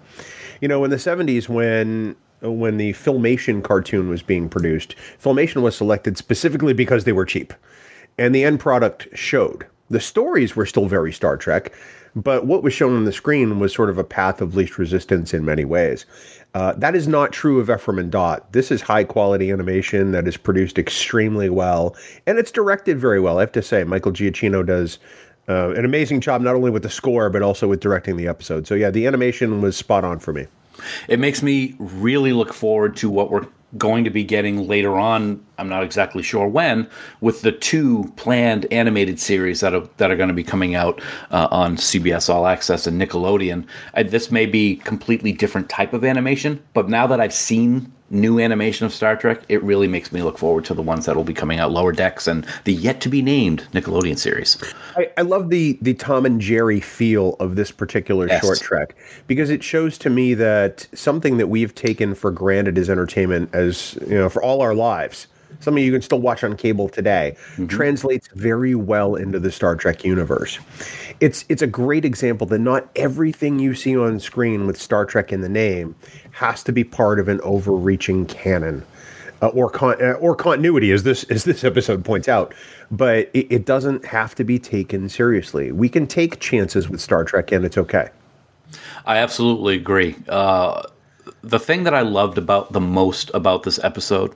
You 0.60 0.68
know, 0.68 0.84
in 0.84 0.90
the 0.90 0.98
70s 0.98 1.48
when 1.48 2.16
when 2.42 2.78
the 2.78 2.94
Filmation 2.94 3.64
cartoon 3.64 4.10
was 4.10 4.24
being 4.24 4.50
produced, 4.50 4.96
Filmation 5.22 5.62
was 5.62 5.76
selected 5.76 6.18
specifically 6.18 6.74
because 6.74 7.04
they 7.04 7.14
were 7.14 7.26
cheap. 7.26 7.54
And 8.18 8.34
the 8.34 8.44
end 8.44 8.60
product 8.60 9.08
showed. 9.14 9.68
The 9.90 10.00
stories 10.00 10.56
were 10.56 10.66
still 10.66 10.88
very 10.88 11.14
Star 11.14 11.38
Trek, 11.38 11.74
but 12.18 12.48
what 12.48 12.64
was 12.64 12.74
shown 12.74 12.96
on 12.96 13.06
the 13.06 13.12
screen 13.12 13.60
was 13.60 13.72
sort 13.72 13.92
of 13.92 14.00
a 14.00 14.04
path 14.04 14.42
of 14.42 14.56
least 14.56 14.80
resistance 14.80 15.36
in 15.36 15.46
many 15.46 15.64
ways. 15.64 16.06
Uh, 16.56 16.74
that 16.74 16.96
is 16.96 17.08
not 17.08 17.32
true 17.32 17.60
of 17.60 17.70
Ephraim 17.70 18.00
and 18.00 18.12
Dot. 18.12 18.52
This 18.54 18.72
is 18.72 18.82
high 18.82 19.04
quality 19.04 19.52
animation 19.52 20.12
that 20.14 20.28
is 20.28 20.36
produced 20.36 20.80
extremely 20.80 21.50
well, 21.50 21.96
and 22.26 22.40
it's 22.40 22.52
directed 22.52 22.98
very 22.98 23.20
well. 23.20 23.38
I 23.38 23.42
have 23.42 23.52
to 23.52 23.62
say, 23.62 23.84
Michael 23.84 24.12
Giacchino 24.12 24.66
does 24.66 24.98
uh, 25.48 25.70
an 25.76 25.86
amazing 25.86 26.20
job 26.20 26.42
not 26.42 26.56
only 26.56 26.72
with 26.72 26.82
the 26.84 26.90
score 26.90 27.30
but 27.30 27.44
also 27.44 27.68
with 27.68 27.82
directing 27.82 28.18
the 28.18 28.28
episode. 28.28 28.66
So 28.66 28.74
yeah, 28.74 28.90
the 28.90 29.06
animation 29.06 29.62
was 29.62 29.78
spot 29.78 30.04
on 30.04 30.18
for 30.18 30.34
me. 30.34 30.48
It 31.08 31.20
makes 31.20 31.44
me 31.44 31.76
really 31.78 32.34
look 32.34 32.52
forward 32.52 32.96
to 32.98 33.10
what 33.12 33.30
we're 33.30 33.48
going 33.78 34.04
to 34.06 34.10
be 34.10 34.24
getting 34.24 34.68
later 34.68 34.98
on. 34.98 35.44
I'm 35.58 35.68
not 35.68 35.84
exactly 35.84 36.24
sure 36.24 36.48
when, 36.48 36.90
with 37.20 37.42
the 37.42 37.52
two 37.52 38.12
planned 38.16 38.66
animated 38.72 39.20
series 39.20 39.60
that 39.60 39.74
are 39.74 39.88
that 39.98 40.10
are 40.10 40.16
going 40.16 40.30
to 40.30 40.34
be 40.36 40.44
coming 40.44 40.76
out 40.76 41.02
uh, 41.32 41.48
on 41.52 41.76
CBS 41.76 42.30
All 42.34 42.48
Access 42.48 42.88
and 42.88 43.02
Nickelodeon. 43.02 43.66
Uh, 43.94 44.04
this 44.04 44.32
may 44.32 44.46
be 44.46 44.78
completely 44.78 45.34
different 45.34 45.70
type 45.70 45.94
of 45.94 46.06
animation, 46.06 46.64
but 46.74 46.90
now 46.90 47.08
that 47.08 47.20
I've 47.20 47.34
seen 47.34 47.92
new 48.10 48.40
animation 48.40 48.86
of 48.86 48.94
Star 48.94 49.16
Trek, 49.16 49.42
it 49.50 49.62
really 49.64 49.88
makes 49.88 50.12
me 50.12 50.22
look 50.22 50.38
forward 50.38 50.66
to 50.66 50.74
the 50.74 50.82
ones 50.82 51.06
that 51.06 51.16
will 51.16 51.24
be 51.24 51.34
coming 51.34 51.60
out 51.60 51.72
Lower 51.72 51.92
Decks 51.92 52.28
and 52.28 52.46
the 52.64 52.74
yet 52.74 53.02
to 53.02 53.10
be 53.10 53.22
named 53.22 53.68
Nickelodeon 53.74 54.18
series. 54.18 54.58
I, 54.96 55.10
I 55.18 55.22
love 55.22 55.50
the 55.50 55.78
the 55.82 55.94
Tom 55.94 56.26
and 56.26 56.40
Jerry 56.40 56.80
feel 56.80 57.36
of 57.40 57.56
this 57.56 57.72
particular 57.72 58.28
Yes. 58.28 58.42
short 58.44 58.60
trek 58.60 58.96
because 59.28 59.50
it 59.50 59.64
shows 59.64 59.98
to 60.00 60.10
me 60.10 60.34
that 60.36 60.88
something 60.94 61.38
that 61.38 61.48
we've 61.48 61.76
taken 61.76 62.16
for 62.16 62.32
granted 62.32 62.78
as 62.78 62.90
entertainment 62.90 63.50
as 63.54 63.98
you 64.08 64.16
know 64.16 64.30
for 64.30 64.42
all 64.42 64.62
our 64.62 64.74
lives 64.74 65.28
something 65.60 65.84
you 65.84 65.92
can 65.92 66.02
still 66.02 66.20
watch 66.20 66.44
on 66.44 66.56
cable 66.56 66.90
today, 66.90 67.36
translates 67.68 68.28
very 68.36 68.76
well 68.76 69.16
into 69.16 69.40
the 69.40 69.52
Star 69.52 69.76
Trek 69.76 70.04
universe. 70.04 70.60
It's 71.20 71.46
it's 71.50 71.62
a 71.62 71.68
great 71.68 72.06
example 72.06 72.48
that 72.48 72.60
not 72.60 72.90
everything 72.96 73.60
you 73.60 73.74
see 73.74 73.98
on 73.98 74.20
screen 74.20 74.68
with 74.68 74.80
Star 74.80 75.06
Trek 75.06 75.32
in 75.32 75.42
the 75.42 75.50
name 75.50 75.96
has 76.32 76.64
to 76.64 76.72
be 76.72 76.84
part 76.84 77.20
of 77.20 77.28
an 77.28 77.42
overreaching 77.42 78.26
canon. 78.26 78.86
Uh, 79.40 79.50
or 79.50 79.70
con- 79.70 80.02
uh, 80.02 80.14
or 80.14 80.36
continuity, 80.36 80.92
as 80.92 81.04
this 81.04 81.24
as 81.26 81.44
this 81.44 81.64
episode 81.64 82.04
points 82.04 82.28
out, 82.28 82.56
but 82.90 83.30
it, 83.36 83.46
it 83.52 83.66
doesn't 83.68 84.04
have 84.04 84.34
to 84.34 84.44
be 84.44 84.58
taken 84.58 85.08
seriously. 85.08 85.72
We 85.72 85.90
can 85.90 86.08
take 86.08 86.40
chances 86.40 86.90
with 86.90 87.00
Star 87.02 87.24
Trek, 87.24 87.52
and 87.52 87.64
it's 87.64 87.78
okay. 87.78 88.10
I 89.06 89.18
absolutely 89.18 89.76
agree. 89.76 90.16
Uh, 90.28 90.82
the 91.42 91.60
thing 91.60 91.84
that 91.84 91.94
I 91.94 92.02
loved 92.02 92.38
about 92.38 92.74
the 92.74 92.80
most 92.80 93.30
about 93.34 93.62
this 93.62 93.80
episode, 93.84 94.34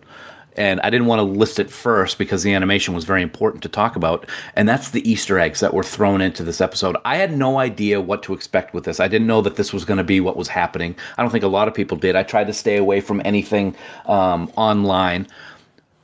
and 0.57 0.81
I 0.81 0.89
didn't 0.89 1.07
want 1.07 1.19
to 1.19 1.23
list 1.23 1.59
it 1.59 1.69
first 1.69 2.17
because 2.17 2.43
the 2.43 2.53
animation 2.53 2.93
was 2.93 3.05
very 3.05 3.21
important 3.21 3.63
to 3.63 3.69
talk 3.69 3.95
about, 3.95 4.27
and 4.55 4.67
that's 4.67 4.91
the 4.91 5.09
Easter 5.09 5.39
eggs 5.39 5.59
that 5.61 5.73
were 5.73 5.83
thrown 5.83 6.21
into 6.21 6.43
this 6.43 6.61
episode. 6.61 6.97
I 7.05 7.17
had 7.17 7.35
no 7.37 7.59
idea 7.59 8.01
what 8.01 8.23
to 8.23 8.33
expect 8.33 8.73
with 8.73 8.83
this. 8.83 8.99
I 8.99 9.07
didn't 9.07 9.27
know 9.27 9.41
that 9.41 9.55
this 9.55 9.73
was 9.73 9.85
going 9.85 9.97
to 9.97 10.03
be 10.03 10.19
what 10.19 10.37
was 10.37 10.47
happening. 10.47 10.95
I 11.17 11.21
don't 11.21 11.31
think 11.31 11.43
a 11.43 11.47
lot 11.47 11.67
of 11.67 11.73
people 11.73 11.97
did. 11.97 12.15
I 12.15 12.23
tried 12.23 12.47
to 12.47 12.53
stay 12.53 12.77
away 12.77 13.01
from 13.01 13.21
anything 13.23 13.75
um, 14.05 14.51
online, 14.55 15.27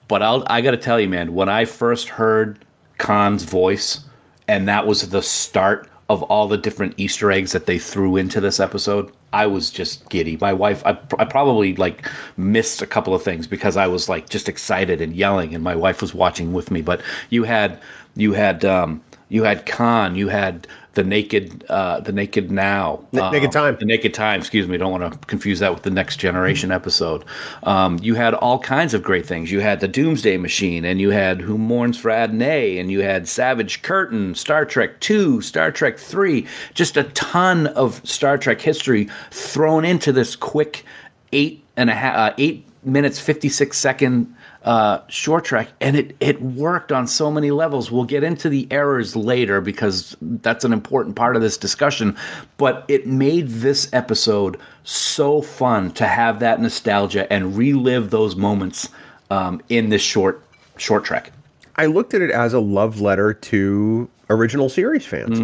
but 0.08 0.22
I'll, 0.22 0.44
I 0.48 0.62
got 0.62 0.72
to 0.72 0.78
tell 0.78 1.00
you, 1.00 1.10
man, 1.10 1.34
when 1.34 1.50
I 1.50 1.66
first 1.66 2.10
heard 2.10 2.64
Khan's 2.98 3.44
voice, 3.44 4.02
and 4.48 4.68
that 4.68 4.88
was 4.88 5.10
the 5.10 5.22
start 5.22 5.90
of 6.10 6.24
all 6.24 6.48
the 6.48 6.58
different 6.58 6.94
Easter 6.98 7.32
eggs 7.32 7.52
that 7.52 7.66
they 7.66 7.78
threw 7.78 8.16
into 8.16 8.40
this 8.40 8.60
episode, 8.60 9.12
I 9.34 9.46
was 9.48 9.70
just 9.72 10.10
giddy. 10.10 10.38
My 10.40 10.54
wife, 10.54 10.82
I, 10.86 10.98
I 11.20 11.26
probably 11.26 11.76
like 11.76 12.10
missed 12.38 12.82
a 12.82 12.88
couple 12.88 13.14
of 13.14 13.24
things 13.24 13.48
because 13.48 13.78
I 13.78 13.88
was 13.88 14.08
like 14.08 14.30
just 14.30 14.48
excited 14.48 15.02
and 15.02 15.16
yelling, 15.16 15.54
and 15.54 15.64
my 15.64 15.76
wife 15.76 16.02
was 16.02 16.14
watching 16.14 16.54
with 16.54 16.72
me. 16.72 16.82
But 16.82 17.02
you 17.30 17.44
had, 17.44 17.80
you 18.16 18.34
had, 18.34 18.64
um, 18.66 19.02
you 19.30 19.44
had 19.44 19.66
Khan, 19.66 20.16
you 20.16 20.30
had 20.30 20.68
the 20.94 21.04
naked, 21.04 21.64
uh, 21.70 22.00
the 22.00 22.12
naked 22.12 22.50
now, 22.50 23.06
Na- 23.12 23.30
Naked 23.30 23.50
um, 23.50 23.52
Time. 23.52 23.78
the 23.80 23.86
naked 23.86 24.16
time. 24.16 24.40
Excuse 24.40 24.68
me, 24.68 24.78
don't 24.78 25.00
want 25.00 25.14
to 25.14 25.20
confuse 25.28 25.60
that 25.60 25.72
with 25.72 25.84
the 25.84 25.92
next 25.92 26.18
generation 26.18 26.72
episode. 26.72 27.24
Um, 27.64 28.00
you 28.02 28.16
had 28.16 28.34
all 28.34 28.58
kinds 28.58 28.96
of 28.96 29.04
great 29.04 29.24
things. 29.24 29.52
You 29.52 29.60
had 29.60 29.80
the 29.80 29.88
Doomsday 29.88 30.38
Machine, 30.38 30.86
and 30.86 31.00
you 31.00 31.12
had 31.12 31.40
Who 31.42 31.58
Mourns 31.58 32.00
for 32.00 32.10
Adonais, 32.10 32.80
and 32.80 32.90
you 32.92 33.02
had 33.02 33.28
Savage 33.28 33.84
Curtain, 33.84 34.34
Star 34.34 34.66
Trek 34.66 35.00
Two, 35.00 35.40
Star 35.42 35.72
Trek 35.72 36.00
Three. 36.00 36.48
Just 36.74 36.98
a 36.98 37.04
ton 37.04 37.68
of 37.68 38.02
Star 38.04 38.40
Trek 38.40 38.60
history 38.60 39.08
thrown 39.30 39.86
into 39.86 40.12
this 40.12 40.36
quick 40.36 40.84
eight 41.32 41.64
and 41.76 41.92
a 41.92 41.94
half, 41.94 42.16
uh, 42.16 42.34
eight 42.40 42.66
minutes 42.84 43.20
fifty 43.20 43.50
six 43.50 43.78
second 43.78 44.34
uh, 44.64 45.00
short 45.08 45.46
track, 45.46 45.70
and 45.80 45.96
it 45.96 46.16
it 46.20 46.42
worked 46.42 46.92
on 46.92 47.08
so 47.08 47.32
many 47.32 47.52
levels. 47.52 47.92
We'll 47.92 48.04
get 48.04 48.24
into 48.24 48.50
the 48.50 48.68
errors 48.72 49.16
later 49.16 49.62
because 49.62 50.16
that's 50.22 50.66
an 50.66 50.74
important 50.74 51.16
part 51.16 51.36
of 51.36 51.42
this 51.42 51.58
discussion. 51.58 52.18
But 52.58 52.86
it 52.88 53.08
made 53.08 53.48
this 53.48 53.90
episode 53.94 54.60
so 54.84 55.42
fun 55.42 55.92
to 55.92 56.08
have 56.08 56.40
that 56.40 56.60
nostalgia 56.60 57.32
and 57.32 57.56
relive 57.56 58.10
those 58.10 58.36
moments 58.36 58.90
um, 59.30 59.62
in 59.70 59.90
this 59.90 60.02
short 60.02 60.44
short 60.78 61.04
track. 61.04 61.32
I 61.76 61.86
looked 61.86 62.14
at 62.14 62.22
it 62.22 62.32
as 62.32 62.54
a 62.54 62.60
love 62.60 63.00
letter 63.00 63.34
to 63.34 64.10
original 64.30 64.70
series 64.70 65.06
fans. 65.06 65.40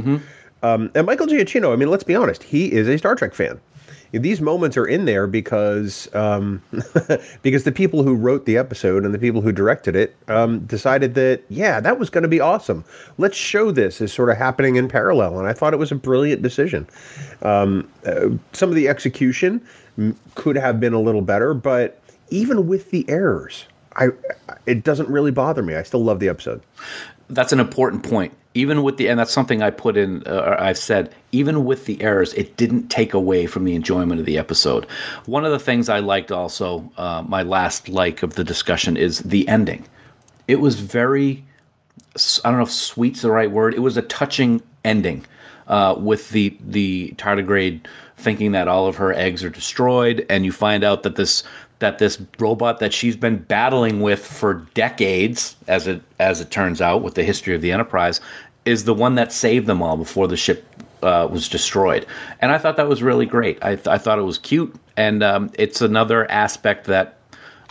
Um, 0.63 0.91
and 0.95 1.05
Michael 1.05 1.27
Giacchino, 1.27 1.73
I 1.73 1.75
mean, 1.75 1.89
let's 1.89 2.03
be 2.05 2.15
honest, 2.15 2.41
he 2.43 2.71
is 2.71 2.87
a 2.87 2.97
Star 2.97 3.15
Trek 3.15 3.33
fan. 3.33 3.59
These 4.11 4.41
moments 4.41 4.77
are 4.77 4.85
in 4.85 5.05
there 5.05 5.27
because 5.27 6.13
um, 6.13 6.61
because 7.41 7.63
the 7.63 7.71
people 7.71 8.03
who 8.03 8.15
wrote 8.15 8.45
the 8.45 8.57
episode 8.57 9.05
and 9.05 9.13
the 9.13 9.19
people 9.19 9.41
who 9.41 9.51
directed 9.51 9.95
it 9.95 10.15
um, 10.27 10.59
decided 10.65 11.15
that 11.15 11.43
yeah, 11.49 11.79
that 11.79 11.99
was 11.99 12.09
going 12.09 12.21
to 12.21 12.27
be 12.27 12.39
awesome. 12.39 12.85
Let's 13.17 13.37
show 13.37 13.71
this 13.71 14.01
as 14.01 14.13
sort 14.13 14.29
of 14.29 14.37
happening 14.37 14.75
in 14.75 14.87
parallel, 14.87 15.39
and 15.39 15.47
I 15.47 15.53
thought 15.53 15.73
it 15.73 15.77
was 15.77 15.91
a 15.91 15.95
brilliant 15.95 16.41
decision. 16.41 16.87
Um, 17.41 17.89
uh, 18.05 18.29
some 18.53 18.69
of 18.69 18.75
the 18.75 18.87
execution 18.87 19.65
could 20.35 20.55
have 20.55 20.79
been 20.79 20.93
a 20.93 20.99
little 20.99 21.21
better, 21.21 21.53
but 21.53 21.99
even 22.29 22.67
with 22.67 22.91
the 22.91 23.07
errors, 23.09 23.65
I 23.95 24.09
it 24.65 24.83
doesn't 24.83 25.09
really 25.09 25.31
bother 25.31 25.61
me. 25.61 25.75
I 25.75 25.83
still 25.83 26.03
love 26.03 26.19
the 26.19 26.29
episode. 26.29 26.61
That's 27.29 27.53
an 27.53 27.59
important 27.59 28.03
point. 28.03 28.33
Even 28.55 28.83
with 28.83 28.97
the, 28.97 29.07
and 29.09 29.19
that's 29.19 29.31
something 29.31 29.63
I 29.63 29.71
put 29.71 29.97
in, 29.97 30.21
uh, 30.27 30.43
or 30.45 30.61
I've 30.61 30.77
said, 30.77 31.13
even 31.31 31.65
with 31.65 31.85
the 31.85 31.99
errors, 32.03 32.33
it 32.35 32.55
didn't 32.55 32.89
take 32.89 33.15
away 33.15 33.47
from 33.47 33.63
the 33.63 33.73
enjoyment 33.73 34.19
of 34.19 34.27
the 34.27 34.37
episode. 34.37 34.85
One 35.25 35.43
of 35.43 35.51
the 35.51 35.57
things 35.59 35.89
I 35.89 35.99
liked 35.99 36.31
also, 36.31 36.91
uh, 36.97 37.23
my 37.27 37.41
last 37.41 37.89
like 37.89 38.21
of 38.21 38.35
the 38.35 38.43
discussion 38.43 38.95
is 38.95 39.19
the 39.19 39.47
ending. 39.47 39.87
It 40.47 40.57
was 40.57 40.79
very, 40.79 41.43
I 42.43 42.49
don't 42.49 42.57
know 42.57 42.63
if 42.63 42.71
sweet's 42.71 43.23
the 43.23 43.31
right 43.31 43.49
word. 43.49 43.73
It 43.73 43.79
was 43.79 43.97
a 43.97 44.03
touching 44.03 44.61
ending 44.85 45.25
uh, 45.67 45.95
with 45.97 46.29
the 46.29 46.55
the 46.61 47.13
tardigrade 47.17 47.87
thinking 48.17 48.51
that 48.51 48.67
all 48.67 48.87
of 48.87 48.97
her 48.97 49.13
eggs 49.13 49.43
are 49.43 49.49
destroyed, 49.49 50.25
and 50.29 50.45
you 50.45 50.51
find 50.51 50.83
out 50.83 51.03
that 51.03 51.15
this 51.15 51.43
that 51.79 51.99
this 51.99 52.21
robot 52.39 52.79
that 52.79 52.93
she's 52.93 53.15
been 53.15 53.37
battling 53.37 54.01
with 54.01 54.25
for 54.25 54.65
decades, 54.73 55.55
as 55.67 55.87
it 55.87 56.01
as 56.19 56.41
it 56.41 56.51
turns 56.51 56.81
out, 56.81 57.01
with 57.01 57.15
the 57.15 57.23
history 57.23 57.55
of 57.55 57.61
the 57.61 57.71
Enterprise, 57.71 58.21
is 58.65 58.85
the 58.85 58.93
one 58.93 59.15
that 59.15 59.31
saved 59.31 59.67
them 59.67 59.81
all 59.81 59.97
before 59.97 60.27
the 60.27 60.37
ship 60.37 60.65
uh, 61.01 61.27
was 61.29 61.49
destroyed. 61.49 62.05
And 62.39 62.51
I 62.51 62.57
thought 62.57 62.77
that 62.77 62.87
was 62.87 63.03
really 63.03 63.25
great. 63.25 63.63
I, 63.63 63.75
th- 63.75 63.87
I 63.87 63.97
thought 63.97 64.19
it 64.19 64.23
was 64.23 64.37
cute, 64.37 64.73
and 64.95 65.21
um, 65.21 65.51
it's 65.55 65.81
another 65.81 66.29
aspect 66.31 66.85
that 66.85 67.17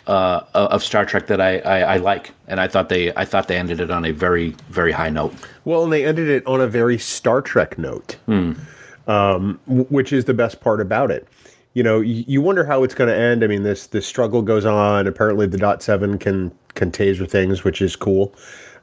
uh, 0.06 0.40
of 0.54 0.82
Star 0.82 1.04
Trek 1.06 1.28
that 1.28 1.40
I, 1.40 1.58
I, 1.60 1.78
I 1.94 1.96
like. 1.98 2.32
And 2.48 2.60
I 2.60 2.68
thought 2.68 2.88
they 2.88 3.14
I 3.14 3.24
thought 3.24 3.48
they 3.48 3.56
ended 3.56 3.80
it 3.80 3.90
on 3.90 4.04
a 4.04 4.10
very 4.10 4.50
very 4.68 4.92
high 4.92 5.10
note. 5.10 5.34
Well, 5.64 5.84
and 5.84 5.92
they 5.92 6.04
ended 6.04 6.28
it 6.28 6.46
on 6.46 6.60
a 6.60 6.66
very 6.66 6.98
Star 6.98 7.40
Trek 7.40 7.78
note, 7.78 8.16
um, 9.06 9.58
w- 9.66 9.86
which 9.88 10.12
is 10.12 10.26
the 10.26 10.34
best 10.34 10.60
part 10.60 10.80
about 10.80 11.10
it. 11.10 11.26
You 11.74 11.82
know, 11.82 12.00
you, 12.00 12.24
you 12.26 12.42
wonder 12.42 12.64
how 12.64 12.82
it's 12.84 12.94
going 12.94 13.08
to 13.08 13.16
end. 13.16 13.42
I 13.42 13.46
mean, 13.46 13.62
this 13.62 13.86
this 13.86 14.06
struggle 14.06 14.42
goes 14.42 14.64
on. 14.64 15.06
Apparently, 15.06 15.46
the 15.46 15.58
Dot 15.58 15.82
Seven 15.82 16.18
can 16.18 16.52
can 16.74 16.90
taser 16.90 17.28
things, 17.28 17.64
which 17.64 17.80
is 17.80 17.96
cool. 17.96 18.34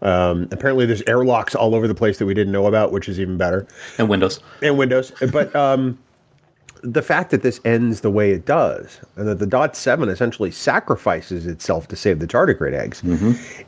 Um, 0.02 0.48
apparently, 0.52 0.86
there's 0.86 1.04
airlocks 1.04 1.56
all 1.56 1.76
over 1.76 1.88
the 1.88 1.96
place 1.96 2.18
that 2.20 2.26
we 2.26 2.34
didn't 2.34 2.54
know 2.54 2.66
about, 2.68 2.92
which 2.92 3.10
is 3.10 3.20
even 3.20 3.38
better. 3.38 3.68
And 3.98 4.10
Windows. 4.10 4.40
and 4.62 4.78
Windows. 4.78 5.12
But 5.32 5.56
um, 5.56 6.00
the 6.82 7.02
fact 7.02 7.32
that 7.32 7.42
this 7.42 7.60
ends 7.66 8.02
the 8.02 8.10
way 8.10 8.32
it 8.32 8.46
does, 8.46 9.02
and 9.18 9.28
that 9.28 9.40
the 9.40 9.46
Dot 9.46 9.76
Seven 9.76 10.08
essentially 10.10 10.50
sacrifices 10.50 11.46
itself 11.46 11.88
to 11.90 11.96
save 11.96 12.20
the 12.20 12.28
tardigrade 12.28 12.74
eggs, 12.74 13.04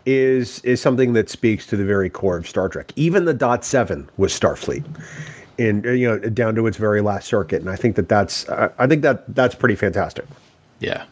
is 0.05 0.61
is 0.61 0.81
something 0.81 1.13
that 1.13 1.29
speaks 1.29 1.65
to 1.67 1.75
the 1.77 1.85
very 1.85 2.09
core 2.09 2.37
of 2.37 2.47
Star 2.47 2.69
Trek. 2.69 2.91
Even 2.95 3.25
the 3.25 3.33
Dot 3.33 3.65
Seven 3.65 4.09
was 4.17 4.31
Starfleet, 4.31 4.85
and 5.68 5.86
uh, 5.86 5.91
you 5.91 6.08
know 6.08 6.18
down 6.18 6.56
to 6.56 6.68
its 6.68 6.77
very 6.77 7.01
last 7.01 7.27
circuit. 7.27 7.62
And 7.62 7.70
I 7.70 7.75
think 7.75 7.96
that 7.96 8.10
that's 8.10 8.48
uh, 8.50 8.72
I 8.77 8.88
think 8.88 9.01
that 9.01 9.34
that's 9.34 9.56
pretty 9.56 9.75
fantastic. 9.75 10.25
Yeah. 10.80 11.06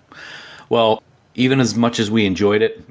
Well, 0.70 1.02
even 1.36 1.62
as 1.62 1.76
much 1.76 2.00
as 2.00 2.12
we 2.12 2.26
enjoyed 2.26 2.62
it, 2.62 2.84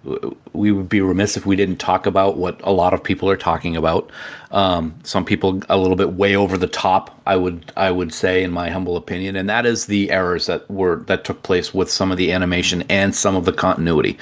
we 0.54 0.72
would 0.72 0.88
be 0.88 1.02
remiss 1.02 1.36
if 1.36 1.44
we 1.44 1.54
didn't 1.54 1.76
talk 1.76 2.06
about 2.06 2.38
what 2.38 2.58
a 2.64 2.72
lot 2.72 2.94
of 2.94 3.04
people 3.04 3.28
are 3.28 3.36
talking 3.36 3.76
about. 3.76 4.10
Um, 4.52 4.94
some 5.02 5.24
people 5.24 5.60
a 5.68 5.76
little 5.76 5.96
bit 5.96 6.14
way 6.14 6.34
over 6.34 6.56
the 6.56 6.66
top, 6.66 7.20
I 7.26 7.36
would 7.36 7.70
I 7.76 7.90
would 7.90 8.14
say, 8.14 8.42
in 8.42 8.50
my 8.50 8.70
humble 8.70 8.96
opinion, 8.96 9.36
and 9.36 9.50
that 9.50 9.66
is 9.66 9.86
the 9.86 10.10
errors 10.10 10.46
that 10.46 10.68
were 10.70 11.04
that 11.08 11.24
took 11.24 11.42
place 11.42 11.74
with 11.74 11.90
some 11.90 12.10
of 12.10 12.16
the 12.16 12.32
animation 12.32 12.84
and 12.88 13.14
some 13.14 13.36
of 13.36 13.44
the 13.44 13.52
continuity. 13.52 14.16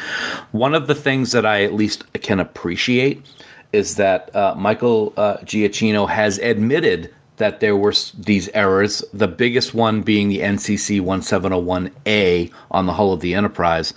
One 0.51 0.75
of 0.75 0.89
the 0.89 0.95
things 0.95 1.31
that 1.33 1.47
I 1.47 1.63
at 1.63 1.75
least 1.75 2.05
can 2.15 2.41
appreciate 2.41 3.25
is 3.73 3.97
that 3.97 4.35
uh, 4.35 4.55
Michael 4.57 5.13
uh, 5.17 5.37
Giacchino 5.39 6.09
has 6.09 6.39
admitted 6.39 7.15
that 7.37 7.61
there 7.61 7.77
were 7.77 7.95
these 8.19 8.49
errors, 8.51 9.05
the 9.13 9.29
biggest 9.29 9.75
one 9.75 10.03
being 10.03 10.29
the 10.29 10.41
NCC 10.41 11.01
1701A 11.01 12.51
on 12.71 12.87
the 12.87 12.93
hull 12.95 13.13
of 13.13 13.21
the 13.21 13.35
Enterprise, 13.35 13.95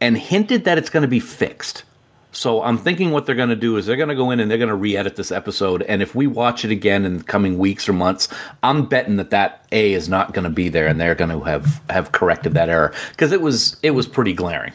and 0.00 0.18
hinted 0.18 0.64
that 0.64 0.78
it's 0.78 0.90
going 0.90 1.02
to 1.02 1.08
be 1.08 1.20
fixed. 1.20 1.84
So 2.34 2.62
I'm 2.62 2.78
thinking 2.78 3.10
what 3.10 3.26
they're 3.26 3.34
going 3.34 3.50
to 3.50 3.56
do 3.56 3.76
is 3.76 3.84
they're 3.84 3.96
going 3.96 4.08
to 4.08 4.14
go 4.14 4.30
in 4.30 4.40
and 4.40 4.50
they're 4.50 4.58
going 4.58 4.70
to 4.70 4.74
re-edit 4.74 5.16
this 5.16 5.30
episode, 5.30 5.82
and 5.82 6.00
if 6.00 6.14
we 6.14 6.26
watch 6.26 6.64
it 6.64 6.70
again 6.70 7.04
in 7.04 7.18
the 7.18 7.24
coming 7.24 7.58
weeks 7.58 7.88
or 7.88 7.92
months, 7.92 8.28
I'm 8.62 8.86
betting 8.86 9.16
that 9.16 9.30
that 9.30 9.66
A 9.70 9.92
is 9.92 10.08
not 10.08 10.32
going 10.32 10.44
to 10.44 10.50
be 10.50 10.68
there, 10.70 10.86
and 10.86 11.00
they're 11.00 11.14
going 11.14 11.30
to 11.30 11.40
have 11.40 11.82
have 11.90 12.12
corrected 12.12 12.54
that 12.54 12.70
error 12.70 12.94
because 13.10 13.32
it 13.32 13.42
was 13.42 13.76
it 13.82 13.90
was 13.90 14.06
pretty 14.06 14.32
glaring. 14.32 14.72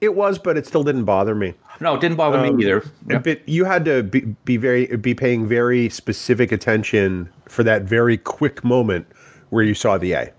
It 0.00 0.14
was, 0.14 0.38
but 0.38 0.56
it 0.56 0.66
still 0.66 0.82
didn't 0.82 1.04
bother 1.04 1.34
me. 1.34 1.54
No, 1.80 1.94
it 1.94 2.00
didn't 2.00 2.16
bother 2.16 2.40
me 2.40 2.62
either. 2.62 2.82
Yeah. 3.08 3.18
But 3.18 3.46
you 3.48 3.64
had 3.64 3.84
to 3.84 4.02
be, 4.02 4.20
be 4.44 4.56
very 4.56 4.86
be 4.96 5.14
paying 5.14 5.46
very 5.46 5.88
specific 5.90 6.52
attention 6.52 7.30
for 7.46 7.62
that 7.64 7.82
very 7.82 8.16
quick 8.16 8.64
moment 8.64 9.06
where 9.50 9.62
you 9.62 9.74
saw 9.74 9.98
the 9.98 10.12
A. 10.12 10.32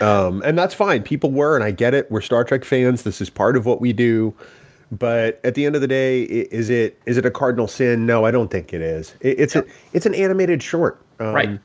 Um, 0.00 0.42
and 0.44 0.56
that's 0.56 0.74
fine. 0.74 1.02
People 1.02 1.30
were, 1.32 1.56
and 1.56 1.64
I 1.64 1.70
get 1.72 1.94
it. 1.94 2.10
We're 2.10 2.20
Star 2.20 2.44
Trek 2.44 2.64
fans. 2.64 3.02
This 3.02 3.20
is 3.20 3.28
part 3.30 3.56
of 3.56 3.66
what 3.66 3.80
we 3.80 3.92
do. 3.92 4.34
But 4.92 5.40
at 5.42 5.54
the 5.54 5.66
end 5.66 5.74
of 5.74 5.80
the 5.80 5.88
day, 5.88 6.22
is 6.22 6.70
it 6.70 7.00
is 7.06 7.16
it 7.16 7.26
a 7.26 7.30
cardinal 7.30 7.66
sin? 7.66 8.06
No, 8.06 8.24
I 8.24 8.30
don't 8.30 8.50
think 8.50 8.72
it 8.72 8.80
is. 8.80 9.14
It, 9.20 9.40
it's 9.40 9.56
a 9.56 9.64
it's 9.92 10.06
an 10.06 10.14
animated 10.14 10.62
short, 10.62 11.02
um, 11.18 11.34
Right. 11.34 11.60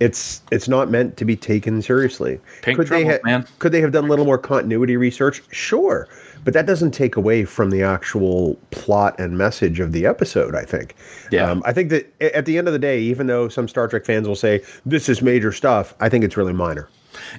It's 0.00 0.42
it's 0.50 0.68
not 0.68 0.90
meant 0.90 1.16
to 1.16 1.24
be 1.24 1.36
taken 1.36 1.80
seriously. 1.80 2.40
Pink 2.62 2.78
could 2.78 2.88
they 2.88 3.04
ha- 3.04 3.18
man. 3.24 3.46
could 3.58 3.72
they 3.72 3.80
have 3.80 3.92
done 3.92 4.04
a 4.04 4.08
little 4.08 4.24
more 4.24 4.38
continuity 4.38 4.96
research? 4.96 5.42
Sure, 5.50 6.06
but 6.44 6.52
that 6.54 6.66
doesn't 6.66 6.90
take 6.90 7.16
away 7.16 7.44
from 7.44 7.70
the 7.70 7.82
actual 7.82 8.56
plot 8.70 9.18
and 9.18 9.38
message 9.38 9.80
of 9.80 9.92
the 9.92 10.04
episode. 10.04 10.54
I 10.54 10.64
think. 10.64 10.94
Yeah. 11.30 11.50
Um, 11.50 11.62
I 11.64 11.72
think 11.72 11.90
that 11.90 12.12
at 12.20 12.44
the 12.44 12.58
end 12.58 12.68
of 12.68 12.72
the 12.72 12.78
day, 12.78 13.00
even 13.00 13.26
though 13.26 13.48
some 13.48 13.68
Star 13.68 13.88
Trek 13.88 14.04
fans 14.04 14.28
will 14.28 14.36
say 14.36 14.62
this 14.84 15.08
is 15.08 15.22
major 15.22 15.52
stuff, 15.52 15.94
I 16.00 16.08
think 16.08 16.24
it's 16.24 16.36
really 16.36 16.52
minor. 16.52 16.88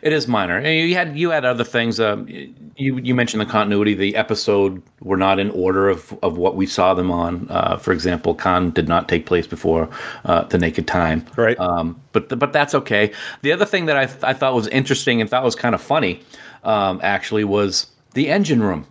It 0.01 0.13
is 0.13 0.27
minor. 0.27 0.60
You 0.67 0.96
had 0.96 1.17
you 1.17 1.29
had 1.29 1.46
other 1.46 1.63
things. 1.63 2.00
Um, 2.00 2.27
you 2.27 2.98
you 2.98 3.15
mentioned 3.15 3.41
the 3.41 3.46
continuity. 3.46 3.93
The 3.93 4.15
episode 4.15 4.81
were 5.01 5.17
not 5.17 5.39
in 5.39 5.50
order 5.51 5.89
of, 5.89 6.17
of 6.24 6.38
what 6.38 6.55
we 6.55 6.65
saw 6.65 6.93
them 6.93 7.12
on. 7.12 7.48
Uh, 7.50 7.77
for 7.77 7.91
example, 7.91 8.36
Khan 8.36 8.72
did 8.72 8.88
not 8.88 9.07
take 9.10 9.25
place 9.25 9.48
before 9.48 9.89
uh, 10.25 10.43
the 10.43 10.57
Naked 10.57 10.88
Time. 10.88 11.25
Right. 11.36 11.60
Um, 11.60 12.00
but 12.12 12.38
but 12.38 12.53
that's 12.53 12.75
okay. 12.75 13.12
The 13.41 13.51
other 13.51 13.65
thing 13.65 13.86
that 13.86 13.98
I 13.98 14.29
I 14.29 14.34
thought 14.34 14.53
was 14.53 14.67
interesting 14.67 15.22
and 15.22 15.29
thought 15.29 15.43
was 15.43 15.55
kind 15.55 15.75
of 15.75 15.81
funny, 15.81 16.22
um, 16.63 17.00
actually, 17.03 17.43
was 17.43 17.88
the 18.13 18.29
engine 18.29 18.62
room. 18.62 18.86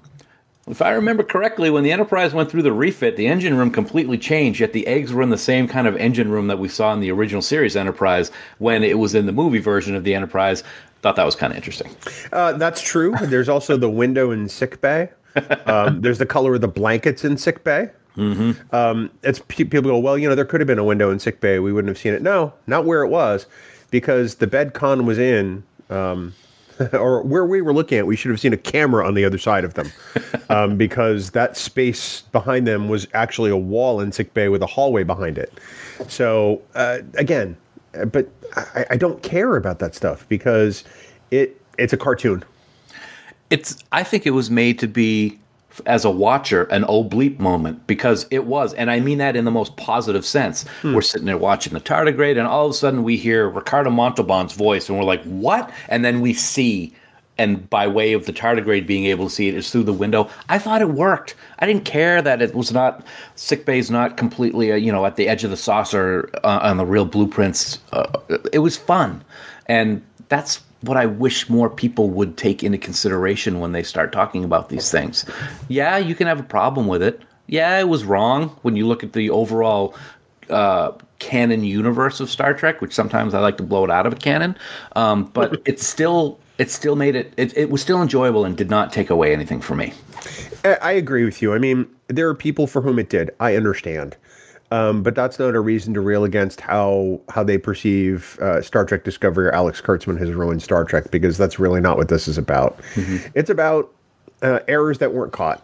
If 0.69 0.83
I 0.83 0.91
remember 0.91 1.23
correctly, 1.23 1.71
when 1.71 1.85
the 1.85 1.93
Enterprise 1.93 2.35
went 2.35 2.51
through 2.51 2.63
the 2.63 2.73
refit, 2.73 3.17
the 3.17 3.29
engine 3.29 3.57
room 3.57 3.71
completely 3.71 4.19
changed, 4.19 4.59
yet 4.59 4.73
the 4.73 4.87
eggs 4.89 5.13
were 5.13 5.23
in 5.23 5.31
the 5.31 5.39
same 5.39 5.69
kind 5.69 5.87
of 5.87 5.97
engine 5.97 6.29
room 6.29 6.49
that 6.49 6.59
we 6.59 6.69
saw 6.69 6.93
in 6.93 6.99
the 6.99 7.11
original 7.13 7.41
series 7.41 7.77
Enterprise 7.77 8.33
when 8.59 8.83
it 8.83 8.99
was 8.99 9.15
in 9.15 9.27
the 9.27 9.33
movie 9.33 9.61
version 9.61 9.95
of 9.95 10.03
the 10.03 10.13
Enterprise. 10.13 10.65
Thought 11.03 11.15
that 11.17 11.25
was 11.25 11.37
kind 11.37 11.53
of 11.53 11.57
interesting. 11.57 11.95
Uh, 12.33 12.55
that's 12.55 12.81
true. 12.81 13.15
There's 13.23 13.49
also 13.49 13.77
the 13.77 13.89
window 13.89 14.33
in 14.33 14.49
sick 14.49 14.81
bay. 14.81 15.11
Um, 15.67 16.01
there's 16.01 16.19
the 16.19 16.27
color 16.27 16.55
of 16.55 16.63
the 16.63 16.69
blankets 16.69 17.23
in 17.23 17.37
sick 17.37 17.63
bay. 17.63 17.91
Mm-hmm. 18.17 18.75
Um, 18.75 19.11
it's 19.23 19.39
people 19.47 19.83
go, 19.83 19.99
well, 19.99 20.17
you 20.17 20.29
know, 20.29 20.35
there 20.35 20.47
could 20.47 20.61
have 20.61 20.67
been 20.67 20.79
a 20.79 20.85
window 20.85 21.11
in 21.11 21.19
sick 21.21 21.41
bay. 21.41 21.59
We 21.59 21.73
wouldn't 21.73 21.91
have 21.91 21.99
seen 21.99 22.15
it. 22.15 22.23
No, 22.23 22.55
not 22.67 22.87
where 22.87 23.03
it 23.03 23.09
was, 23.09 23.47
because 23.91 24.37
the 24.37 24.47
bed 24.47 24.73
con 24.73 25.05
was 25.05 25.19
in, 25.19 25.63
um, 25.91 26.35
or 26.93 27.23
where 27.23 27.45
we 27.45 27.63
were 27.63 27.73
looking 27.73 27.99
at, 27.99 28.07
we 28.07 28.17
should 28.17 28.31
have 28.31 28.41
seen 28.41 28.53
a 28.53 28.59
camera 28.59 29.07
on 29.07 29.15
the 29.15 29.25
other 29.25 29.39
side 29.39 29.65
of 29.65 29.75
them, 29.75 29.91
um, 30.51 30.77
because 30.77 31.31
that 31.31 31.57
space 31.57 32.23
behind 32.33 32.67
them 32.67 32.89
was 32.89 33.07
actually 33.15 33.51
a 33.51 33.57
wall 33.57 34.01
in 34.01 34.13
sick 34.13 34.33
bay 34.35 34.49
with 34.49 34.63
a 34.63 34.67
hallway 34.67 35.03
behind 35.03 35.39
it. 35.39 35.53
So 36.09 36.63
uh, 36.75 36.99
again, 37.15 37.57
but 38.13 38.29
I, 38.55 38.87
I 38.91 38.97
don't 38.97 39.23
care 39.23 39.57
about 39.57 39.79
that 39.79 39.95
stuff 39.95 40.29
because 40.29 40.85
it 41.31 41.61
it's 41.79 41.93
a 41.93 41.97
cartoon. 41.97 42.45
It's. 43.51 43.83
I 43.93 44.03
think 44.03 44.27
it 44.27 44.33
was 44.33 44.51
made 44.51 44.79
to 44.81 44.89
be, 44.89 45.39
as 45.87 46.05
a 46.05 46.11
watcher, 46.11 46.65
an 46.65 46.85
oh 46.89 47.05
bleep 47.05 47.39
moment 47.39 47.87
because 47.87 48.27
it 48.31 48.45
was, 48.47 48.73
and 48.75 48.91
I 48.91 49.01
mean 49.01 49.19
that 49.19 49.37
in 49.37 49.45
the 49.45 49.51
most 49.51 49.77
positive 49.77 50.25
sense. 50.25 50.65
We're 50.95 51.03
sitting 51.03 51.27
there 51.27 51.37
watching 51.37 51.75
the 51.75 51.81
tardigrade, 51.81 52.39
and 52.39 52.47
all 52.47 52.67
of 52.67 52.71
a 52.71 52.75
sudden 52.75 53.03
we 53.03 53.17
hear 53.17 53.49
Ricardo 53.49 53.91
Montalban's 53.91 54.55
voice, 54.55 54.89
and 54.89 54.99
we're 54.99 55.05
like, 55.05 55.23
"What?" 55.25 55.71
And 55.89 56.05
then 56.05 56.21
we 56.21 56.33
see, 56.33 56.95
and 57.39 57.69
by 57.69 57.87
way 57.87 58.13
of 58.13 58.27
the 58.27 58.33
tardigrade 58.33 58.87
being 58.87 59.07
able 59.07 59.29
to 59.29 59.35
see 59.35 59.49
it 59.49 59.55
is 59.55 59.71
through 59.71 59.85
the 59.85 59.93
window. 59.93 60.29
I 60.49 60.59
thought 60.59 60.81
it 60.81 60.91
worked. 60.91 61.35
I 61.59 61.67
didn't 61.67 61.85
care 61.85 62.23
that 62.23 62.41
it 62.41 62.55
was 62.55 62.73
not 62.73 63.07
sick 63.35 63.67
bay's 63.67 63.91
not 63.91 64.17
completely, 64.17 64.73
uh, 64.73 64.77
you 64.77 64.93
know, 64.93 65.05
at 65.07 65.17
the 65.17 65.29
edge 65.29 65.45
of 65.45 65.51
the 65.51 65.57
saucer 65.57 66.31
uh, 66.45 66.61
on 66.63 66.77
the 66.77 66.87
real 66.87 67.05
blueprints. 67.05 67.81
Uh, 67.93 68.07
it 68.53 68.61
was 68.61 68.77
fun, 68.77 69.23
and 69.67 70.03
that's 70.29 70.63
what 70.87 70.97
I 70.97 71.07
wish 71.07 71.49
more 71.49 71.69
people 71.69 72.11
would 72.11 72.37
take 72.37 72.63
into 72.63 72.79
consideration 72.79 73.61
when 73.61 73.73
they 73.73 73.83
start 73.83 74.13
talking 74.13 74.45
about 74.45 74.69
these 74.69 74.91
things. 74.91 75.25
Yeah, 75.69 75.97
you 75.99 76.15
can 76.15 76.27
have 76.27 76.41
a 76.41 76.45
problem 76.45 76.87
with 76.87 77.03
it. 77.03 77.23
Yeah, 77.47 77.79
it 77.79 77.89
was 77.89 78.05
wrong 78.05 78.49
when 78.63 78.77
you 78.77 78.87
look 78.87 79.05
at 79.05 79.13
the 79.13 79.31
overall 79.31 79.95
uh, 80.51 80.93
canon 81.19 81.65
universe 81.65 82.21
of 82.21 82.31
Star 82.31 82.55
Trek, 82.55 82.81
which 82.81 82.93
sometimes 82.93 83.35
I 83.35 83.41
like 83.41 83.57
to 83.59 83.63
blow 83.63 83.85
it 83.85 83.91
out 83.91 84.07
of 84.07 84.13
a 84.13 84.17
canon. 84.17 84.57
Um, 84.95 85.25
but 85.25 85.63
it's 85.67 85.87
still 85.87 86.39
it 86.59 86.71
still 86.71 86.97
made 86.97 87.15
it, 87.15 87.33
it 87.37 87.57
it 87.57 87.71
was 87.71 87.83
still 87.83 88.03
enjoyable 88.03 88.45
and 88.45 88.57
did 88.57 88.71
not 88.71 88.93
take 88.93 89.11
away 89.11 89.33
anything 89.33 89.61
from 89.61 89.79
me. 89.79 89.93
I 90.65 90.93
agree 90.93 91.25
with 91.25 91.43
you. 91.43 91.55
I 91.55 91.59
mean, 91.59 91.87
there 92.09 92.29
are 92.29 92.35
people 92.35 92.67
for 92.67 92.83
whom 92.83 92.99
it 92.99 93.09
did. 93.09 93.31
I 93.39 93.55
understand. 93.55 94.17
Um, 94.73 95.03
but 95.05 95.15
that's 95.15 95.39
not 95.39 95.55
a 95.55 95.61
reason 95.61 95.95
to 95.95 96.01
rail 96.01 96.25
against 96.25 96.61
how 96.61 97.21
how 97.29 97.45
they 97.45 97.57
perceive 97.57 98.37
uh, 98.41 98.61
Star 98.63 98.85
Trek 98.85 99.05
Discovery 99.05 99.47
or 99.47 99.53
Alex 99.53 99.81
Kurtzman 99.81 100.19
has 100.19 100.31
ruined 100.33 100.61
Star 100.63 100.85
Trek 100.85 101.11
because 101.13 101.39
that's 101.39 101.59
really 101.61 101.81
not 101.81 101.97
what 101.97 102.09
this 102.09 102.27
is 102.27 102.37
about. 102.37 102.79
It's 103.35 103.49
about 103.51 103.93
uh, 104.43 104.59
errors 104.67 104.99
that 104.99 105.13
weren't 105.15 105.33
caught. 105.33 105.63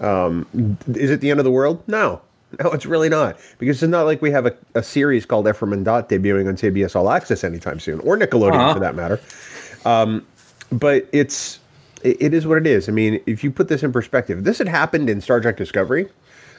Um, 0.00 0.76
is 0.88 1.10
it 1.10 1.20
the 1.22 1.30
end 1.30 1.40
of 1.40 1.44
the 1.44 1.50
world? 1.50 1.82
No, 1.86 2.20
no, 2.62 2.70
it's 2.72 2.84
really 2.84 3.08
not 3.08 3.38
because 3.58 3.82
it's 3.82 3.90
not 3.90 4.02
like 4.02 4.20
we 4.20 4.30
have 4.32 4.44
a, 4.44 4.54
a 4.74 4.82
series 4.82 5.24
called 5.24 5.48
Ephraim 5.48 5.72
and 5.72 5.84
Dot 5.84 6.08
debuting 6.10 6.46
on 6.46 6.56
CBS 6.56 6.94
All 6.94 7.10
Access 7.10 7.44
anytime 7.44 7.80
soon, 7.80 8.00
or 8.00 8.18
Nickelodeon 8.18 8.54
Uh-huh. 8.60 8.74
for 8.74 8.80
that 8.80 8.94
matter. 8.94 9.18
Um, 9.86 10.26
but 10.70 11.08
it's 11.12 11.58
it, 12.02 12.16
it 12.20 12.34
is 12.34 12.46
what 12.46 12.58
it 12.58 12.66
is. 12.66 12.86
I 12.88 12.92
mean, 12.92 13.18
if 13.24 13.42
you 13.42 13.50
put 13.50 13.68
this 13.68 13.82
in 13.82 13.92
perspective, 13.92 14.38
if 14.40 14.44
this 14.44 14.58
had 14.58 14.68
happened 14.68 15.08
in 15.08 15.20
Star 15.22 15.40
Trek 15.40 15.56
Discovery, 15.56 16.08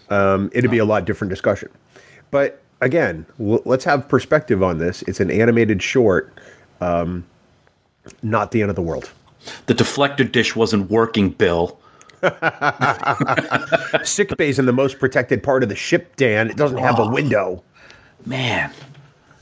um, 0.09 0.49
it'd 0.53 0.71
be 0.71 0.79
a 0.79 0.85
lot 0.85 1.05
different 1.05 1.29
discussion. 1.29 1.69
But 2.33 2.63
again, 2.81 3.27
let's 3.37 3.83
have 3.83 4.09
perspective 4.09 4.63
on 4.63 4.79
this. 4.79 5.03
It's 5.03 5.19
an 5.19 5.29
animated 5.29 5.83
short, 5.83 6.33
um, 6.81 7.23
not 8.23 8.49
the 8.49 8.63
end 8.63 8.71
of 8.71 8.75
the 8.75 8.81
world. 8.81 9.11
The 9.67 9.75
deflector 9.75 10.29
dish 10.29 10.55
wasn't 10.55 10.89
working, 10.89 11.29
Bill. 11.29 11.79
Sick 14.03 14.35
bay's 14.35 14.57
in 14.57 14.65
the 14.65 14.73
most 14.73 14.97
protected 14.97 15.43
part 15.43 15.61
of 15.61 15.69
the 15.69 15.75
ship, 15.75 16.15
Dan. 16.15 16.49
It 16.49 16.57
doesn't 16.57 16.79
have 16.79 16.97
a 16.97 17.07
window. 17.07 17.63
Man, 18.25 18.71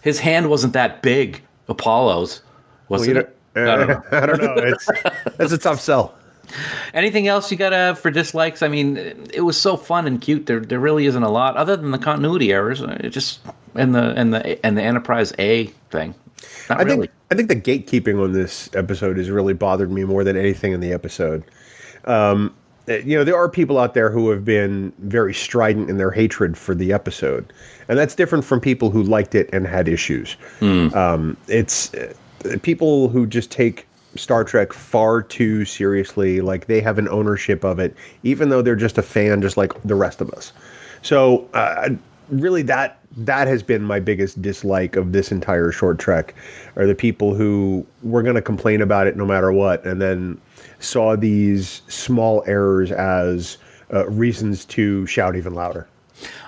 his 0.01 0.19
hand 0.19 0.49
wasn't 0.49 0.73
that 0.73 1.01
big. 1.01 1.41
Apollo's 1.69 2.41
was 2.89 3.07
you 3.07 3.15
it? 3.15 3.37
I 3.55 3.59
don't 3.59 3.87
know. 3.87 4.03
I 4.11 4.25
don't 4.25 4.41
know. 4.41 4.55
It's 4.57 4.89
that's 5.37 5.53
a 5.53 5.57
tough 5.57 5.79
sell. 5.79 6.13
Anything 6.93 7.27
else 7.27 7.51
you 7.51 7.57
got 7.57 7.73
uh, 7.73 7.93
for 7.93 8.11
dislikes? 8.11 8.61
I 8.61 8.67
mean, 8.67 8.97
it 9.33 9.41
was 9.41 9.57
so 9.57 9.77
fun 9.77 10.07
and 10.07 10.21
cute. 10.21 10.45
There, 10.45 10.59
there 10.59 10.79
really 10.79 11.05
isn't 11.05 11.23
a 11.23 11.29
lot 11.29 11.55
other 11.57 11.77
than 11.77 11.91
the 11.91 11.97
continuity 11.97 12.51
errors. 12.51 12.81
It 12.81 13.09
just 13.09 13.39
and 13.75 13.95
the 13.95 14.13
and 14.15 14.33
the 14.33 14.65
and 14.65 14.77
the 14.77 14.83
Enterprise 14.83 15.33
A 15.39 15.67
thing. 15.89 16.13
Not 16.69 16.79
I 16.79 16.83
really. 16.83 17.07
think 17.07 17.11
I 17.31 17.35
think 17.35 17.49
the 17.49 17.55
gatekeeping 17.55 18.21
on 18.21 18.33
this 18.33 18.69
episode 18.75 19.17
has 19.17 19.29
really 19.29 19.53
bothered 19.53 19.91
me 19.91 20.03
more 20.03 20.23
than 20.23 20.35
anything 20.35 20.73
in 20.73 20.79
the 20.79 20.91
episode. 20.91 21.43
Um, 22.05 22.53
uh, 22.89 22.93
you 22.95 23.15
know, 23.15 23.23
there 23.23 23.37
are 23.37 23.47
people 23.47 23.77
out 23.77 23.93
there 23.93 24.09
who 24.09 24.29
have 24.31 24.43
been 24.43 24.91
very 24.99 25.33
strident 25.33 25.89
in 25.89 25.97
their 25.97 26.11
hatred 26.11 26.57
for 26.57 26.73
the 26.73 26.91
episode, 26.91 27.53
and 27.87 27.97
that's 27.97 28.15
different 28.15 28.43
from 28.43 28.59
people 28.59 28.89
who 28.89 29.03
liked 29.03 29.35
it 29.35 29.49
and 29.53 29.67
had 29.67 29.87
issues. 29.87 30.35
Um, 30.61 31.37
it's 31.47 31.93
uh, 31.93 32.13
people 32.63 33.07
who 33.09 33.27
just 33.27 33.51
take 33.51 33.87
Star 34.15 34.43
Trek 34.43 34.73
far 34.73 35.21
too 35.21 35.65
seriously, 35.65 36.41
like 36.41 36.67
they 36.67 36.81
have 36.81 36.97
an 36.97 37.07
ownership 37.07 37.63
of 37.63 37.79
it, 37.79 37.95
even 38.23 38.49
though 38.49 38.61
they're 38.61 38.75
just 38.75 38.97
a 38.97 39.01
fan, 39.01 39.41
just 39.41 39.57
like 39.57 39.79
the 39.83 39.95
rest 39.95 40.21
of 40.21 40.29
us. 40.31 40.53
So, 41.01 41.49
uh, 41.53 41.89
really, 42.29 42.61
that 42.63 42.99
that 43.17 43.47
has 43.47 43.61
been 43.63 43.83
my 43.83 43.99
biggest 43.99 44.41
dislike 44.41 44.95
of 44.95 45.11
this 45.11 45.31
entire 45.31 45.71
short 45.71 45.99
trek, 45.99 46.33
are 46.75 46.85
the 46.85 46.95
people 46.95 47.35
who 47.35 47.85
were 48.03 48.23
going 48.23 48.35
to 48.35 48.41
complain 48.41 48.81
about 48.81 49.07
it 49.07 49.17
no 49.17 49.25
matter 49.25 49.51
what, 49.51 49.85
and 49.85 50.01
then 50.01 50.39
saw 50.79 51.15
these 51.15 51.81
small 51.87 52.43
errors 52.47 52.91
as 52.91 53.57
uh, 53.93 54.07
reasons 54.09 54.65
to 54.65 55.05
shout 55.05 55.35
even 55.35 55.53
louder. 55.53 55.87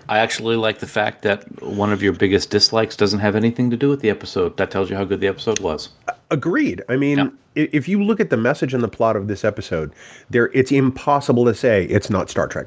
I 0.09 0.19
actually 0.19 0.55
like 0.55 0.79
the 0.79 0.87
fact 0.87 1.21
that 1.23 1.61
one 1.63 1.91
of 1.91 2.03
your 2.03 2.13
biggest 2.13 2.49
dislikes 2.49 2.95
doesn't 2.95 3.19
have 3.19 3.35
anything 3.35 3.69
to 3.69 3.77
do 3.77 3.89
with 3.89 4.01
the 4.01 4.09
episode. 4.09 4.57
That 4.57 4.69
tells 4.69 4.89
you 4.89 4.95
how 4.95 5.05
good 5.05 5.21
the 5.21 5.27
episode 5.27 5.59
was. 5.59 5.89
Agreed. 6.33 6.81
I 6.89 6.97
mean, 6.97 7.17
Yeah. 7.55 7.65
if 7.73 7.87
you 7.87 8.03
look 8.03 8.19
at 8.19 8.31
the 8.31 8.37
message 8.37 8.73
and 8.73 8.83
the 8.83 8.87
plot 8.87 9.15
of 9.15 9.27
this 9.27 9.45
episode, 9.45 9.91
there 10.31 10.49
it's 10.51 10.71
impossible 10.71 11.45
to 11.45 11.53
say 11.53 11.85
it's 11.85 12.09
not 12.09 12.27
Star 12.29 12.47
Trek. 12.47 12.65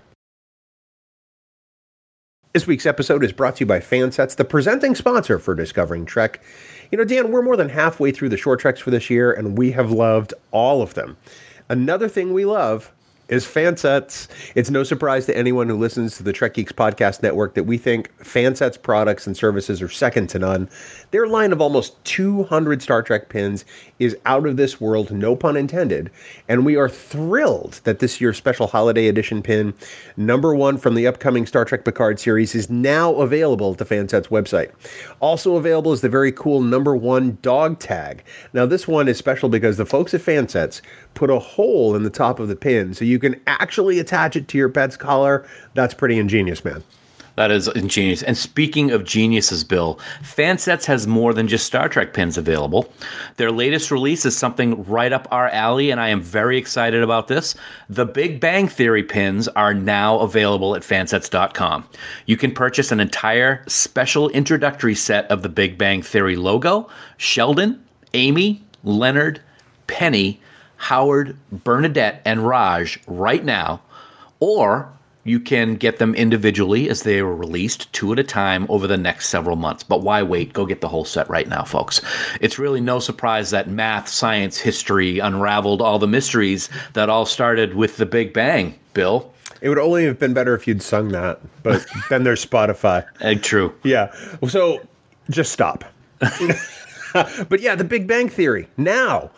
This 2.53 2.67
week's 2.67 2.87
episode 2.87 3.25
is 3.25 3.33
brought 3.33 3.57
to 3.57 3.61
you 3.61 3.67
by 3.67 3.81
Fansets, 3.81 4.37
the 4.37 4.45
presenting 4.45 4.95
sponsor 4.95 5.39
for 5.41 5.55
Discovering 5.55 6.07
Trek. 6.07 6.41
You 6.93 6.99
know, 6.99 7.05
Dan, 7.05 7.33
we're 7.33 7.43
more 7.43 7.57
than 7.57 7.69
halfway 7.71 8.13
through 8.13 8.29
the 8.31 8.37
short 8.37 8.61
treks 8.61 8.81
for 8.81 8.91
this 8.93 9.11
year, 9.11 9.33
and 9.33 9.59
we 9.59 9.73
have 9.73 9.91
loved 9.91 10.33
all 10.53 10.81
of 10.81 10.95
them. 10.95 11.17
Another 11.69 12.09
thing 12.09 12.33
we 12.33 12.45
love 12.45 12.93
is 13.29 13.45
Fansets. 13.45 14.29
It's 14.55 14.71
no 14.71 14.85
surprise 14.85 15.27
to 15.27 15.37
anyone 15.37 15.69
who 15.69 15.77
listens 15.77 16.17
to 16.17 16.23
the 16.23 16.33
Trek 16.33 16.55
Geeks 16.55 16.73
podcast 16.73 17.23
network 17.23 17.55
that 17.55 17.65
we 17.65 17.77
think 17.77 18.17
Fansets 18.19 18.81
products 18.81 19.27
and 19.27 19.37
services 19.37 19.83
are 19.83 19.89
second 19.89 20.29
to 20.29 20.39
none. 20.39 20.69
Their 21.11 21.27
line 21.27 21.53
of 21.53 21.61
almost 21.61 22.03
200 22.05 22.83
Star 22.83 23.03
Trek 23.03 23.29
pins 23.29 23.65
is 23.99 24.17
out 24.25 24.47
of 24.47 24.57
this 24.57 24.81
world, 24.81 25.11
no 25.11 25.35
pun 25.35 25.57
intended, 25.57 26.11
and 26.49 26.65
we 26.65 26.77
are 26.77 26.89
thrilled 26.89 27.81
that 27.85 27.99
this 27.99 28.21
year's 28.21 28.37
special 28.37 28.69
holiday 28.69 29.09
edition 29.09 29.43
pin, 29.43 29.75
number 30.17 30.55
one 30.55 30.79
from 30.79 30.95
the 30.95 31.07
upcoming 31.07 31.47
Star 31.47 31.65
Trek 31.65 31.85
Picard 31.85 32.21
series, 32.21 32.55
is 32.55 32.71
now 32.71 33.15
available 33.15 33.73
at 33.73 33.79
the 33.79 33.85
Fansets 33.85 34.29
website. 34.29 34.71
Also 35.19 35.57
available 35.57 35.93
is 35.93 36.01
the 36.01 36.09
very 36.09 36.31
cool 36.31 36.61
number 36.61 36.95
one 36.95 37.39
dog 37.43 37.81
tag. 37.81 38.23
Now, 38.53 38.67
this 38.67 38.87
one 38.87 39.09
is 39.09 39.19
special 39.19 39.49
because 39.49 39.77
the 39.77 39.87
folks 39.87 40.15
at 40.15 40.21
Fansets 40.21 40.81
put 41.15 41.31
a 41.31 41.39
hole 41.39 41.97
in 41.97 42.03
the 42.03 42.11
top 42.11 42.39
of 42.39 42.49
the 42.49 42.57
pin 42.57 42.95
so 42.95 43.05
you 43.05 43.16
can 43.19 43.41
actually 43.47 43.99
attach 43.99 44.37
it 44.37 44.49
to 44.49 44.59
your 44.59 44.69
pet's 44.69 44.97
collar. 44.97 45.47
That's 45.75 45.95
pretty 45.95 46.19
ingenious, 46.19 46.65
man. 46.65 46.83
That 47.37 47.51
is 47.51 47.69
ingenious. 47.69 48.23
And 48.23 48.37
speaking 48.37 48.91
of 48.91 49.05
geniuses, 49.05 49.63
Bill, 49.63 50.01
Fansets 50.23 50.87
has 50.87 51.07
more 51.07 51.35
than 51.35 51.49
just 51.49 51.67
Star 51.67 51.87
Trek 51.87 52.15
pins 52.15 52.39
available. 52.39 52.91
Their 53.37 53.53
latest 53.53 53.91
release 53.91 54.25
is 54.25 54.35
something 54.35 54.83
right 54.85 55.13
up 55.13 55.29
our 55.31 55.49
alley, 55.51 55.91
and 55.91 56.01
I 56.01 56.09
am 56.09 56.23
very 56.23 56.57
excited 56.57 57.03
about 57.03 57.29
this. 57.29 57.55
The 57.91 58.07
Big 58.07 58.41
Bang 58.41 58.69
Theory 58.69 59.03
pins 59.03 59.49
are 59.49 59.75
now 59.75 60.19
available 60.21 60.75
at 60.75 60.83
fansets.com. 60.83 61.87
You 62.25 62.39
can 62.39 62.53
purchase 62.53 62.91
an 62.91 63.01
entire 63.01 63.63
special 63.67 64.31
introductory 64.31 64.95
set 64.95 65.31
of 65.31 65.43
the 65.43 65.51
Big 65.51 65.77
Bang 65.77 66.01
Theory 66.01 66.37
logo, 66.37 66.89
Sheldon, 67.19 67.85
Amy, 68.15 68.65
Leonard, 68.83 69.43
Penny, 69.89 70.41
Howard, 70.87 71.37
Bernadette, 71.51 72.23
and 72.25 72.47
Raj 72.47 73.01
right 73.09 73.45
now, 73.45 73.81
or 74.39 74.89
you 75.25 75.41
can 75.41 75.75
get 75.75 75.99
them 75.99 76.15
individually 76.15 76.89
as 76.89 77.03
they 77.03 77.19
are 77.19 77.35
released, 77.35 77.93
two 77.93 78.13
at 78.13 78.21
a 78.21 78.23
time, 78.23 78.67
over 78.69 78.87
the 78.87 78.97
next 78.97 79.29
several 79.29 79.57
months. 79.57 79.83
But 79.83 80.03
why 80.03 80.23
wait? 80.23 80.53
Go 80.53 80.65
get 80.65 80.81
the 80.83 80.89
whole 80.89 81.05
set 81.05 81.29
right 81.29 81.49
now, 81.49 81.65
folks. 81.65 82.01
It's 82.41 82.57
really 82.57 82.81
no 82.81 83.01
surprise 83.01 83.51
that 83.51 83.69
math, 83.69 84.07
science, 84.07 84.59
history 84.59 85.19
unraveled 85.19 85.83
all 85.83 85.99
the 85.99 86.07
mysteries 86.07 86.69
that 86.93 87.11
all 87.11 87.27
started 87.27 87.75
with 87.75 87.97
the 87.97 88.07
Big 88.07 88.33
Bang, 88.33 88.79
Bill. 88.95 89.35
It 89.61 89.69
would 89.69 89.79
only 89.79 90.05
have 90.05 90.21
been 90.21 90.35
better 90.35 90.55
if 90.55 90.69
you'd 90.69 90.83
sung 90.83 91.09
that, 91.09 91.41
but 91.65 91.85
then 92.11 92.23
there's 92.23 92.47
Spotify. 92.47 93.05
Egg 93.21 93.43
true. 93.43 93.75
Yeah. 93.83 94.15
So 94.47 94.87
just 95.31 95.51
stop. 95.51 95.85
but 96.21 97.61
yeah, 97.61 97.75
the 97.75 97.83
Big 97.83 98.07
Bang 98.07 98.29
Theory. 98.29 98.69
Now, 98.77 99.33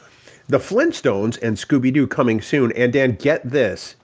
the 0.49 0.59
Flintstones 0.59 1.41
and 1.43 1.57
Scooby 1.57 1.93
Doo 1.93 2.07
coming 2.07 2.41
soon. 2.41 2.73
And 2.73 2.93
Dan, 2.93 3.13
get 3.13 3.49
this 3.49 3.97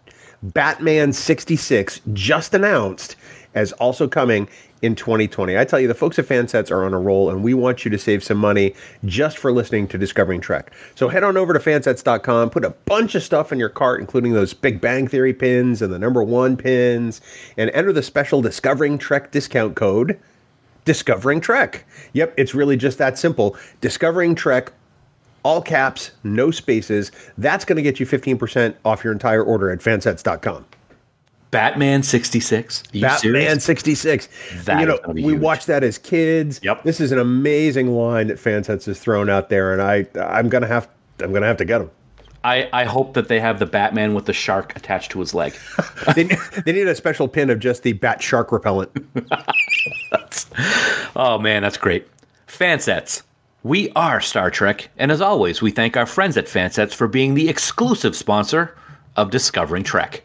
Batman 0.43 1.13
66 1.13 2.01
just 2.13 2.55
announced 2.55 3.17
as 3.55 3.73
also 3.73 4.07
coming 4.07 4.49
in 4.83 4.95
2020. 4.95 5.57
I 5.57 5.65
tell 5.65 5.81
you, 5.81 5.89
the 5.89 5.95
folks 5.95 6.19
at 6.19 6.27
Fansets 6.27 6.71
are 6.71 6.85
on 6.85 6.93
a 6.93 6.99
roll, 6.99 7.31
and 7.31 7.43
we 7.43 7.55
want 7.55 7.85
you 7.85 7.91
to 7.91 7.99
save 7.99 8.23
some 8.23 8.37
money 8.37 8.75
just 9.07 9.39
for 9.39 9.51
listening 9.51 9.89
to 9.89 9.97
Discovering 9.97 10.43
Trek. 10.43 10.75
So 10.95 11.09
head 11.09 11.25
on 11.25 11.39
over 11.39 11.55
to 11.55 11.59
fansets.com, 11.59 12.51
put 12.51 12.65
a 12.65 12.71
bunch 12.71 13.15
of 13.15 13.23
stuff 13.23 13.51
in 13.51 13.59
your 13.59 13.71
cart, 13.71 14.01
including 14.01 14.35
those 14.35 14.53
Big 14.53 14.83
Bang 14.83 15.09
Theory 15.09 15.33
pins 15.33 15.81
and 15.81 15.91
the 15.91 15.99
number 15.99 16.23
one 16.23 16.59
pins, 16.59 17.23
and 17.57 17.71
enter 17.71 17.93
the 17.93 18.03
special 18.03 18.43
Discovering 18.43 18.99
Trek 18.99 19.31
discount 19.31 19.75
code. 19.75 20.21
Discovering 20.85 21.41
Trek. 21.41 21.87
Yep, 22.13 22.35
it's 22.37 22.55
really 22.55 22.77
just 22.77 22.99
that 22.99 23.19
simple. 23.19 23.57
Discovering 23.81 24.35
Trek, 24.35 24.73
all 25.45 25.63
caps, 25.63 26.11
no 26.25 26.51
spaces. 26.51 27.13
That's 27.39 27.65
going 27.65 27.77
to 27.77 27.83
get 27.83 28.01
you 28.01 28.07
15% 28.07 28.75
off 28.85 29.05
your 29.05 29.13
entire 29.13 29.43
order 29.43 29.71
at 29.71 29.79
fansets.com. 29.79 30.67
Batman 31.51 32.03
66. 32.03 32.83
Are 32.83 32.97
you 32.97 33.03
Batman 33.03 33.21
serious? 33.21 33.65
66. 33.65 34.29
That 34.65 34.81
you 34.81 34.87
know, 34.87 34.95
is 34.95 35.01
gonna 35.01 35.15
be 35.15 35.23
we 35.25 35.33
huge. 35.35 35.41
watched 35.43 35.69
that 35.69 35.85
as 35.85 35.99
kids. 35.99 36.59
Yep. 36.65 36.83
This 36.83 37.01
is 37.01 37.13
an 37.13 37.21
amazing 37.21 37.95
line 37.95 38.27
that 38.27 38.39
Fansets 38.39 38.87
has 38.87 38.99
thrown 38.99 39.31
out 39.31 39.51
there, 39.51 39.73
and 39.73 39.81
I 39.81 40.05
I'm 40.21 40.49
gonna 40.49 40.67
have 40.67 40.89
I'm 41.21 41.33
gonna 41.33 41.47
have 41.47 41.59
to 41.59 41.65
get 41.65 41.79
them. 41.79 41.93
I, 42.43 42.69
I 42.73 42.85
hope 42.85 43.15
that 43.15 43.29
they 43.29 43.39
have 43.39 43.61
the 43.61 43.67
Batman 43.67 44.15
with 44.15 44.27
the 44.27 44.33
shark 44.33 44.75
attached 44.75 45.13
to 45.13 45.21
his 45.21 45.33
leg. 45.33 45.55
They, 46.17 46.25
they 46.25 46.73
need 46.73 46.89
a 46.89 46.95
special 46.97 47.29
pin 47.29 47.49
of 47.51 47.61
just 47.61 47.85
the 47.85 47.93
bat 47.95 48.21
shark 48.21 48.51
repellent. 48.51 48.91
Oh 51.17 51.39
man, 51.39 51.63
that's 51.63 51.77
great. 51.77 52.09
Fansets. 52.49 53.23
We 53.65 53.91
are 53.97 54.21
Star 54.21 54.51
Trek, 54.51 54.91
and 54.99 55.11
as 55.11 55.23
always, 55.23 55.63
we 55.63 55.71
thank 55.71 55.97
our 55.97 56.05
friends 56.05 56.37
at 56.37 56.45
Fansets 56.45 56.93
for 56.93 57.09
being 57.09 57.33
the 57.33 57.49
exclusive 57.49 58.15
sponsor 58.15 58.77
of 59.17 59.31
Discovering 59.31 59.85
Trek. 59.85 60.23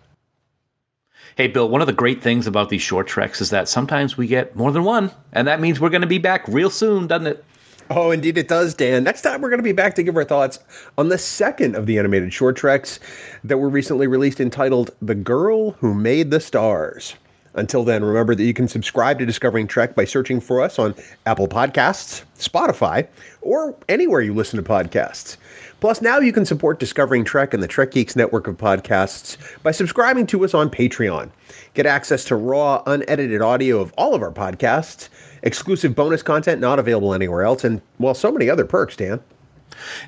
Hey, 1.37 1.47
Bill, 1.47 1.69
one 1.69 1.79
of 1.79 1.87
the 1.87 1.93
great 1.93 2.21
things 2.21 2.47
about 2.47 2.67
these 2.67 2.81
short 2.81 3.07
treks 3.07 3.39
is 3.39 3.49
that 3.51 3.69
sometimes 3.69 4.17
we 4.17 4.27
get 4.27 4.57
more 4.57 4.73
than 4.73 4.83
one, 4.83 5.11
and 5.31 5.47
that 5.47 5.61
means 5.61 5.79
we're 5.79 5.87
going 5.87 6.01
to 6.01 6.05
be 6.05 6.17
back 6.17 6.45
real 6.49 6.69
soon, 6.69 7.07
doesn't 7.07 7.27
it? 7.27 7.45
Oh, 7.89 8.11
indeed 8.11 8.37
it 8.37 8.49
does, 8.49 8.73
Dan. 8.73 9.05
Next 9.05 9.21
time 9.21 9.39
we're 9.39 9.49
going 9.49 9.59
to 9.59 9.63
be 9.63 9.71
back 9.71 9.95
to 9.95 10.03
give 10.03 10.17
our 10.17 10.25
thoughts 10.25 10.59
on 10.97 11.07
the 11.07 11.17
second 11.17 11.77
of 11.77 11.85
the 11.85 11.97
animated 11.97 12.33
short 12.33 12.57
treks 12.57 12.99
that 13.45 13.57
were 13.57 13.69
recently 13.69 14.05
released 14.05 14.41
entitled 14.41 14.91
The 15.01 15.15
Girl 15.15 15.71
Who 15.79 15.93
Made 15.93 16.29
the 16.29 16.41
Stars. 16.41 17.15
Until 17.59 17.83
then, 17.83 18.05
remember 18.05 18.35
that 18.35 18.43
you 18.43 18.53
can 18.53 18.69
subscribe 18.69 19.19
to 19.19 19.25
Discovering 19.25 19.67
Trek 19.67 19.93
by 19.93 20.05
searching 20.05 20.39
for 20.39 20.61
us 20.61 20.79
on 20.79 20.95
Apple 21.25 21.49
Podcasts, 21.49 22.23
Spotify, 22.37 23.05
or 23.41 23.75
anywhere 23.89 24.21
you 24.21 24.33
listen 24.33 24.63
to 24.63 24.67
podcasts. 24.67 25.35
Plus, 25.81 26.01
now 26.01 26.19
you 26.19 26.31
can 26.31 26.45
support 26.45 26.79
Discovering 26.79 27.25
Trek 27.25 27.53
and 27.53 27.61
the 27.61 27.67
Trek 27.67 27.91
Geeks 27.91 28.15
network 28.15 28.47
of 28.47 28.55
podcasts 28.55 29.35
by 29.61 29.71
subscribing 29.71 30.25
to 30.27 30.45
us 30.45 30.53
on 30.53 30.69
Patreon. 30.69 31.31
Get 31.73 31.85
access 31.85 32.23
to 32.25 32.37
raw, 32.37 32.81
unedited 32.85 33.41
audio 33.41 33.81
of 33.81 33.93
all 33.97 34.15
of 34.15 34.21
our 34.21 34.31
podcasts, 34.31 35.09
exclusive 35.43 35.93
bonus 35.93 36.23
content 36.23 36.61
not 36.61 36.79
available 36.79 37.13
anywhere 37.13 37.43
else, 37.43 37.65
and, 37.65 37.81
well, 37.97 38.13
so 38.13 38.31
many 38.31 38.49
other 38.49 38.63
perks, 38.63 38.95
Dan. 38.95 39.19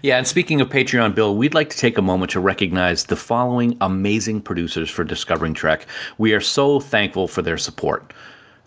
Yeah, 0.01 0.17
and 0.17 0.27
speaking 0.27 0.62
of 0.62 0.69
Patreon, 0.69 1.15
Bill, 1.15 1.36
we'd 1.36 1.53
like 1.53 1.69
to 1.69 1.77
take 1.77 1.97
a 1.97 2.01
moment 2.01 2.31
to 2.31 2.39
recognize 2.39 3.05
the 3.05 3.15
following 3.15 3.77
amazing 3.81 4.41
producers 4.41 4.89
for 4.89 5.03
Discovering 5.03 5.53
Trek. 5.53 5.86
We 6.17 6.34
are 6.34 6.41
so 6.41 6.79
thankful 6.79 7.27
for 7.27 7.41
their 7.41 7.57
support. 7.57 8.13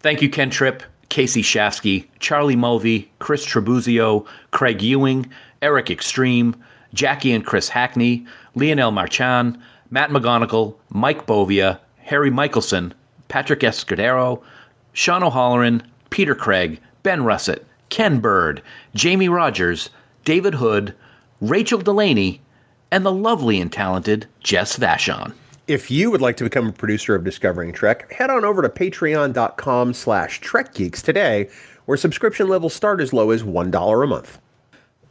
Thank 0.00 0.22
you, 0.22 0.28
Ken 0.28 0.50
Tripp, 0.50 0.82
Casey 1.08 1.42
Shafsky, 1.42 2.06
Charlie 2.18 2.56
Mulvey, 2.56 3.10
Chris 3.18 3.46
Trebuzio, 3.46 4.26
Craig 4.50 4.82
Ewing, 4.82 5.30
Eric 5.62 5.90
Extreme, 5.90 6.56
Jackie 6.92 7.32
and 7.32 7.44
Chris 7.44 7.68
Hackney, 7.68 8.26
Lionel 8.54 8.90
Marchand, 8.90 9.58
Matt 9.90 10.10
McGonigal, 10.10 10.74
Mike 10.90 11.26
Bovia, 11.26 11.78
Harry 11.98 12.30
Michelson, 12.30 12.94
Patrick 13.28 13.60
Escudero, 13.60 14.42
Sean 14.92 15.22
O'Halloran, 15.22 15.82
Peter 16.10 16.34
Craig, 16.34 16.80
Ben 17.02 17.24
Russett, 17.24 17.66
Ken 17.88 18.20
Bird, 18.20 18.62
Jamie 18.94 19.28
Rogers, 19.28 19.90
David 20.24 20.54
Hood, 20.54 20.94
Rachel 21.40 21.78
Delaney, 21.78 22.40
and 22.90 23.04
the 23.04 23.12
lovely 23.12 23.60
and 23.60 23.72
talented 23.72 24.26
Jess 24.40 24.78
Vashon. 24.78 25.34
If 25.66 25.90
you 25.90 26.10
would 26.10 26.20
like 26.20 26.36
to 26.38 26.44
become 26.44 26.68
a 26.68 26.72
producer 26.72 27.14
of 27.14 27.24
Discovering 27.24 27.72
Trek, 27.72 28.12
head 28.12 28.30
on 28.30 28.44
over 28.44 28.60
to 28.62 28.68
patreon.com 28.68 29.94
slash 29.94 30.40
trekgeeks 30.40 31.02
today, 31.02 31.48
where 31.86 31.96
subscription 31.96 32.48
levels 32.48 32.74
start 32.74 33.00
as 33.00 33.12
low 33.12 33.30
as 33.30 33.42
$1 33.42 34.04
a 34.04 34.06
month. 34.06 34.38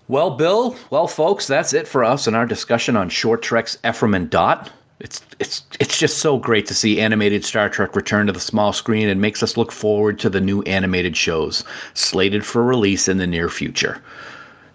Well, 0.07 0.31
Bill, 0.31 0.75
well, 0.89 1.07
folks, 1.07 1.47
that's 1.47 1.73
it 1.73 1.87
for 1.87 2.03
us 2.03 2.27
in 2.27 2.35
our 2.35 2.45
discussion 2.45 2.95
on 2.95 3.09
Short 3.09 3.41
Trek's 3.41 3.77
Ephraim 3.83 4.13
and 4.13 4.29
Dot. 4.29 4.71
It's 4.99 5.21
it's 5.39 5.63
it's 5.79 5.97
just 5.97 6.19
so 6.19 6.37
great 6.37 6.65
to 6.67 6.73
see 6.73 7.01
animated 7.01 7.43
Star 7.43 7.67
Trek 7.67 7.95
return 7.95 8.27
to 8.27 8.33
the 8.33 8.39
small 8.39 8.71
screen 8.71 9.09
and 9.09 9.19
makes 9.19 9.41
us 9.43 9.57
look 9.57 9.71
forward 9.71 10.19
to 10.19 10.29
the 10.29 10.39
new 10.39 10.61
animated 10.63 11.17
shows 11.17 11.63
slated 11.93 12.45
for 12.45 12.63
release 12.63 13.07
in 13.07 13.17
the 13.17 13.27
near 13.27 13.49
future. 13.49 14.01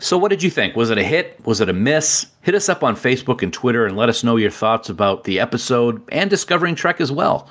So, 0.00 0.16
what 0.16 0.28
did 0.28 0.44
you 0.44 0.50
think? 0.50 0.76
Was 0.76 0.90
it 0.90 0.98
a 0.98 1.02
hit? 1.02 1.44
Was 1.44 1.60
it 1.60 1.68
a 1.68 1.72
miss? 1.72 2.26
Hit 2.42 2.54
us 2.54 2.68
up 2.68 2.84
on 2.84 2.94
Facebook 2.94 3.42
and 3.42 3.52
Twitter 3.52 3.84
and 3.84 3.96
let 3.96 4.08
us 4.08 4.22
know 4.22 4.36
your 4.36 4.50
thoughts 4.50 4.88
about 4.88 5.24
the 5.24 5.40
episode 5.40 6.02
and 6.12 6.30
Discovering 6.30 6.76
Trek 6.76 7.00
as 7.00 7.10
well. 7.10 7.48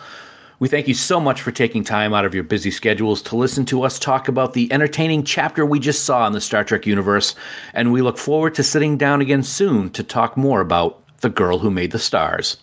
We 0.60 0.70
thank 0.70 0.88
you 0.88 0.94
so 0.94 1.20
much 1.20 1.42
for 1.42 1.52
taking 1.52 1.84
time 1.84 2.14
out 2.14 2.26
of 2.26 2.34
your 2.34 2.46
busy 2.46 2.72
schedules 2.72 3.22
to 3.24 3.36
listen 3.36 3.66
to 3.66 3.84
us 3.84 4.00
talk 4.00 4.28
about 4.28 4.54
the 4.54 4.72
entertaining 4.72 5.24
chapter 5.24 5.66
we 5.66 5.80
just 5.80 6.06
saw 6.06 6.26
in 6.26 6.34
the 6.34 6.42
Star 6.42 6.64
Trek 6.64 6.88
universe, 6.88 7.36
and 7.74 7.92
we 7.92 8.02
look 8.02 8.18
forward 8.18 8.56
to 8.56 8.64
sitting 8.64 8.98
down 8.98 9.22
again 9.22 9.44
soon 9.44 9.92
to 9.92 10.02
talk 10.02 10.36
more 10.36 10.62
about 10.62 11.04
The 11.20 11.30
Girl 11.30 11.60
Who 11.60 11.70
Made 11.70 11.92
the 11.92 12.00
Stars. 12.00 12.58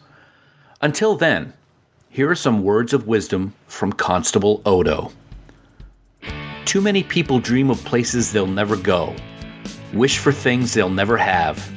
Until 0.81 1.15
then, 1.15 1.53
here 2.09 2.29
are 2.31 2.35
some 2.35 2.65
words 2.65 2.93
of 2.95 3.07
wisdom 3.07 3.55
from 3.69 3.93
Constable 3.93 4.61
Odo. 4.67 5.13
Too 6.65 6.81
many 6.81 7.05
people 7.05 7.39
dream 7.39 7.71
of 7.71 7.85
places 7.85 8.33
they'll 8.33 8.47
never 8.47 8.77
go, 8.77 9.15
wish 9.95 10.19
for 10.19 10.33
things 10.33 10.75
they'll 10.75 10.91
never 10.91 11.17
have, 11.17 11.73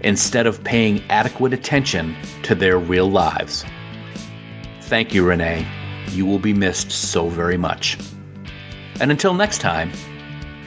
instead 0.00 0.46
of 0.46 0.62
paying 0.64 1.02
adequate 1.10 1.52
attention 1.52 2.16
to 2.42 2.54
their 2.54 2.78
real 2.78 3.10
lives. 3.10 3.64
Thank 4.82 5.12
you, 5.12 5.26
Renee. 5.26 5.66
You 6.10 6.26
will 6.26 6.38
be 6.38 6.54
missed 6.54 6.90
so 6.92 7.28
very 7.28 7.56
much. 7.56 7.98
And 9.00 9.10
until 9.10 9.34
next 9.34 9.58
time, 9.58 9.90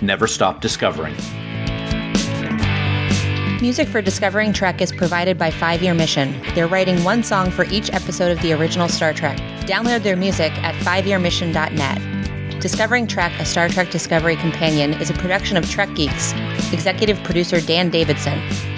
never 0.02 0.28
stop 0.28 0.62
discovering. 0.62 1.16
Music 3.62 3.90
for 3.90 4.02
Discovering 4.02 4.54
Trek 4.54 4.82
is 4.82 4.92
provided 4.94 5.38
by 5.38 5.52
Five 5.52 5.82
Year 5.84 5.94
Mission. 5.94 6.34
They're 6.56 6.68
writing 6.68 7.04
one 7.04 7.24
song 7.24 7.52
for 7.52 7.66
each 7.66 7.92
episode 7.92 8.32
of 8.32 8.42
the 8.42 8.54
original 8.54 8.88
Star 8.88 9.14
Trek. 9.14 9.38
Download 9.66 10.02
their 10.02 10.16
music 10.16 10.54
at 10.64 10.76
fiveyearmission.net. 10.76 12.19
Discovering 12.60 13.08
Trek, 13.08 13.32
a 13.40 13.46
Star 13.46 13.70
Trek 13.70 13.90
Discovery 13.90 14.36
companion, 14.36 14.94
is 14.96 15.10
a 15.10 15.14
production 15.14 15.56
of 15.56 15.70
Trek 15.70 15.94
Geeks. 15.96 16.34
Executive 16.74 17.22
producer 17.24 17.62
Dan 17.62 17.90
Davidson. 17.90 18.38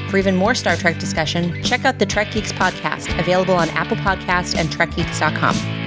For 0.09 0.17
even 0.17 0.35
more 0.35 0.53
Star 0.53 0.75
Trek 0.75 0.99
discussion, 0.99 1.63
check 1.63 1.83
out 1.83 1.97
the 1.97 2.05
Trek 2.05 2.31
Geeks 2.31 2.51
podcast, 2.51 3.17
available 3.19 3.55
on 3.55 3.69
Apple 3.69 3.97
Podcasts 3.97 4.55
and 4.55 4.69
TrekGeeks.com. 4.69 5.80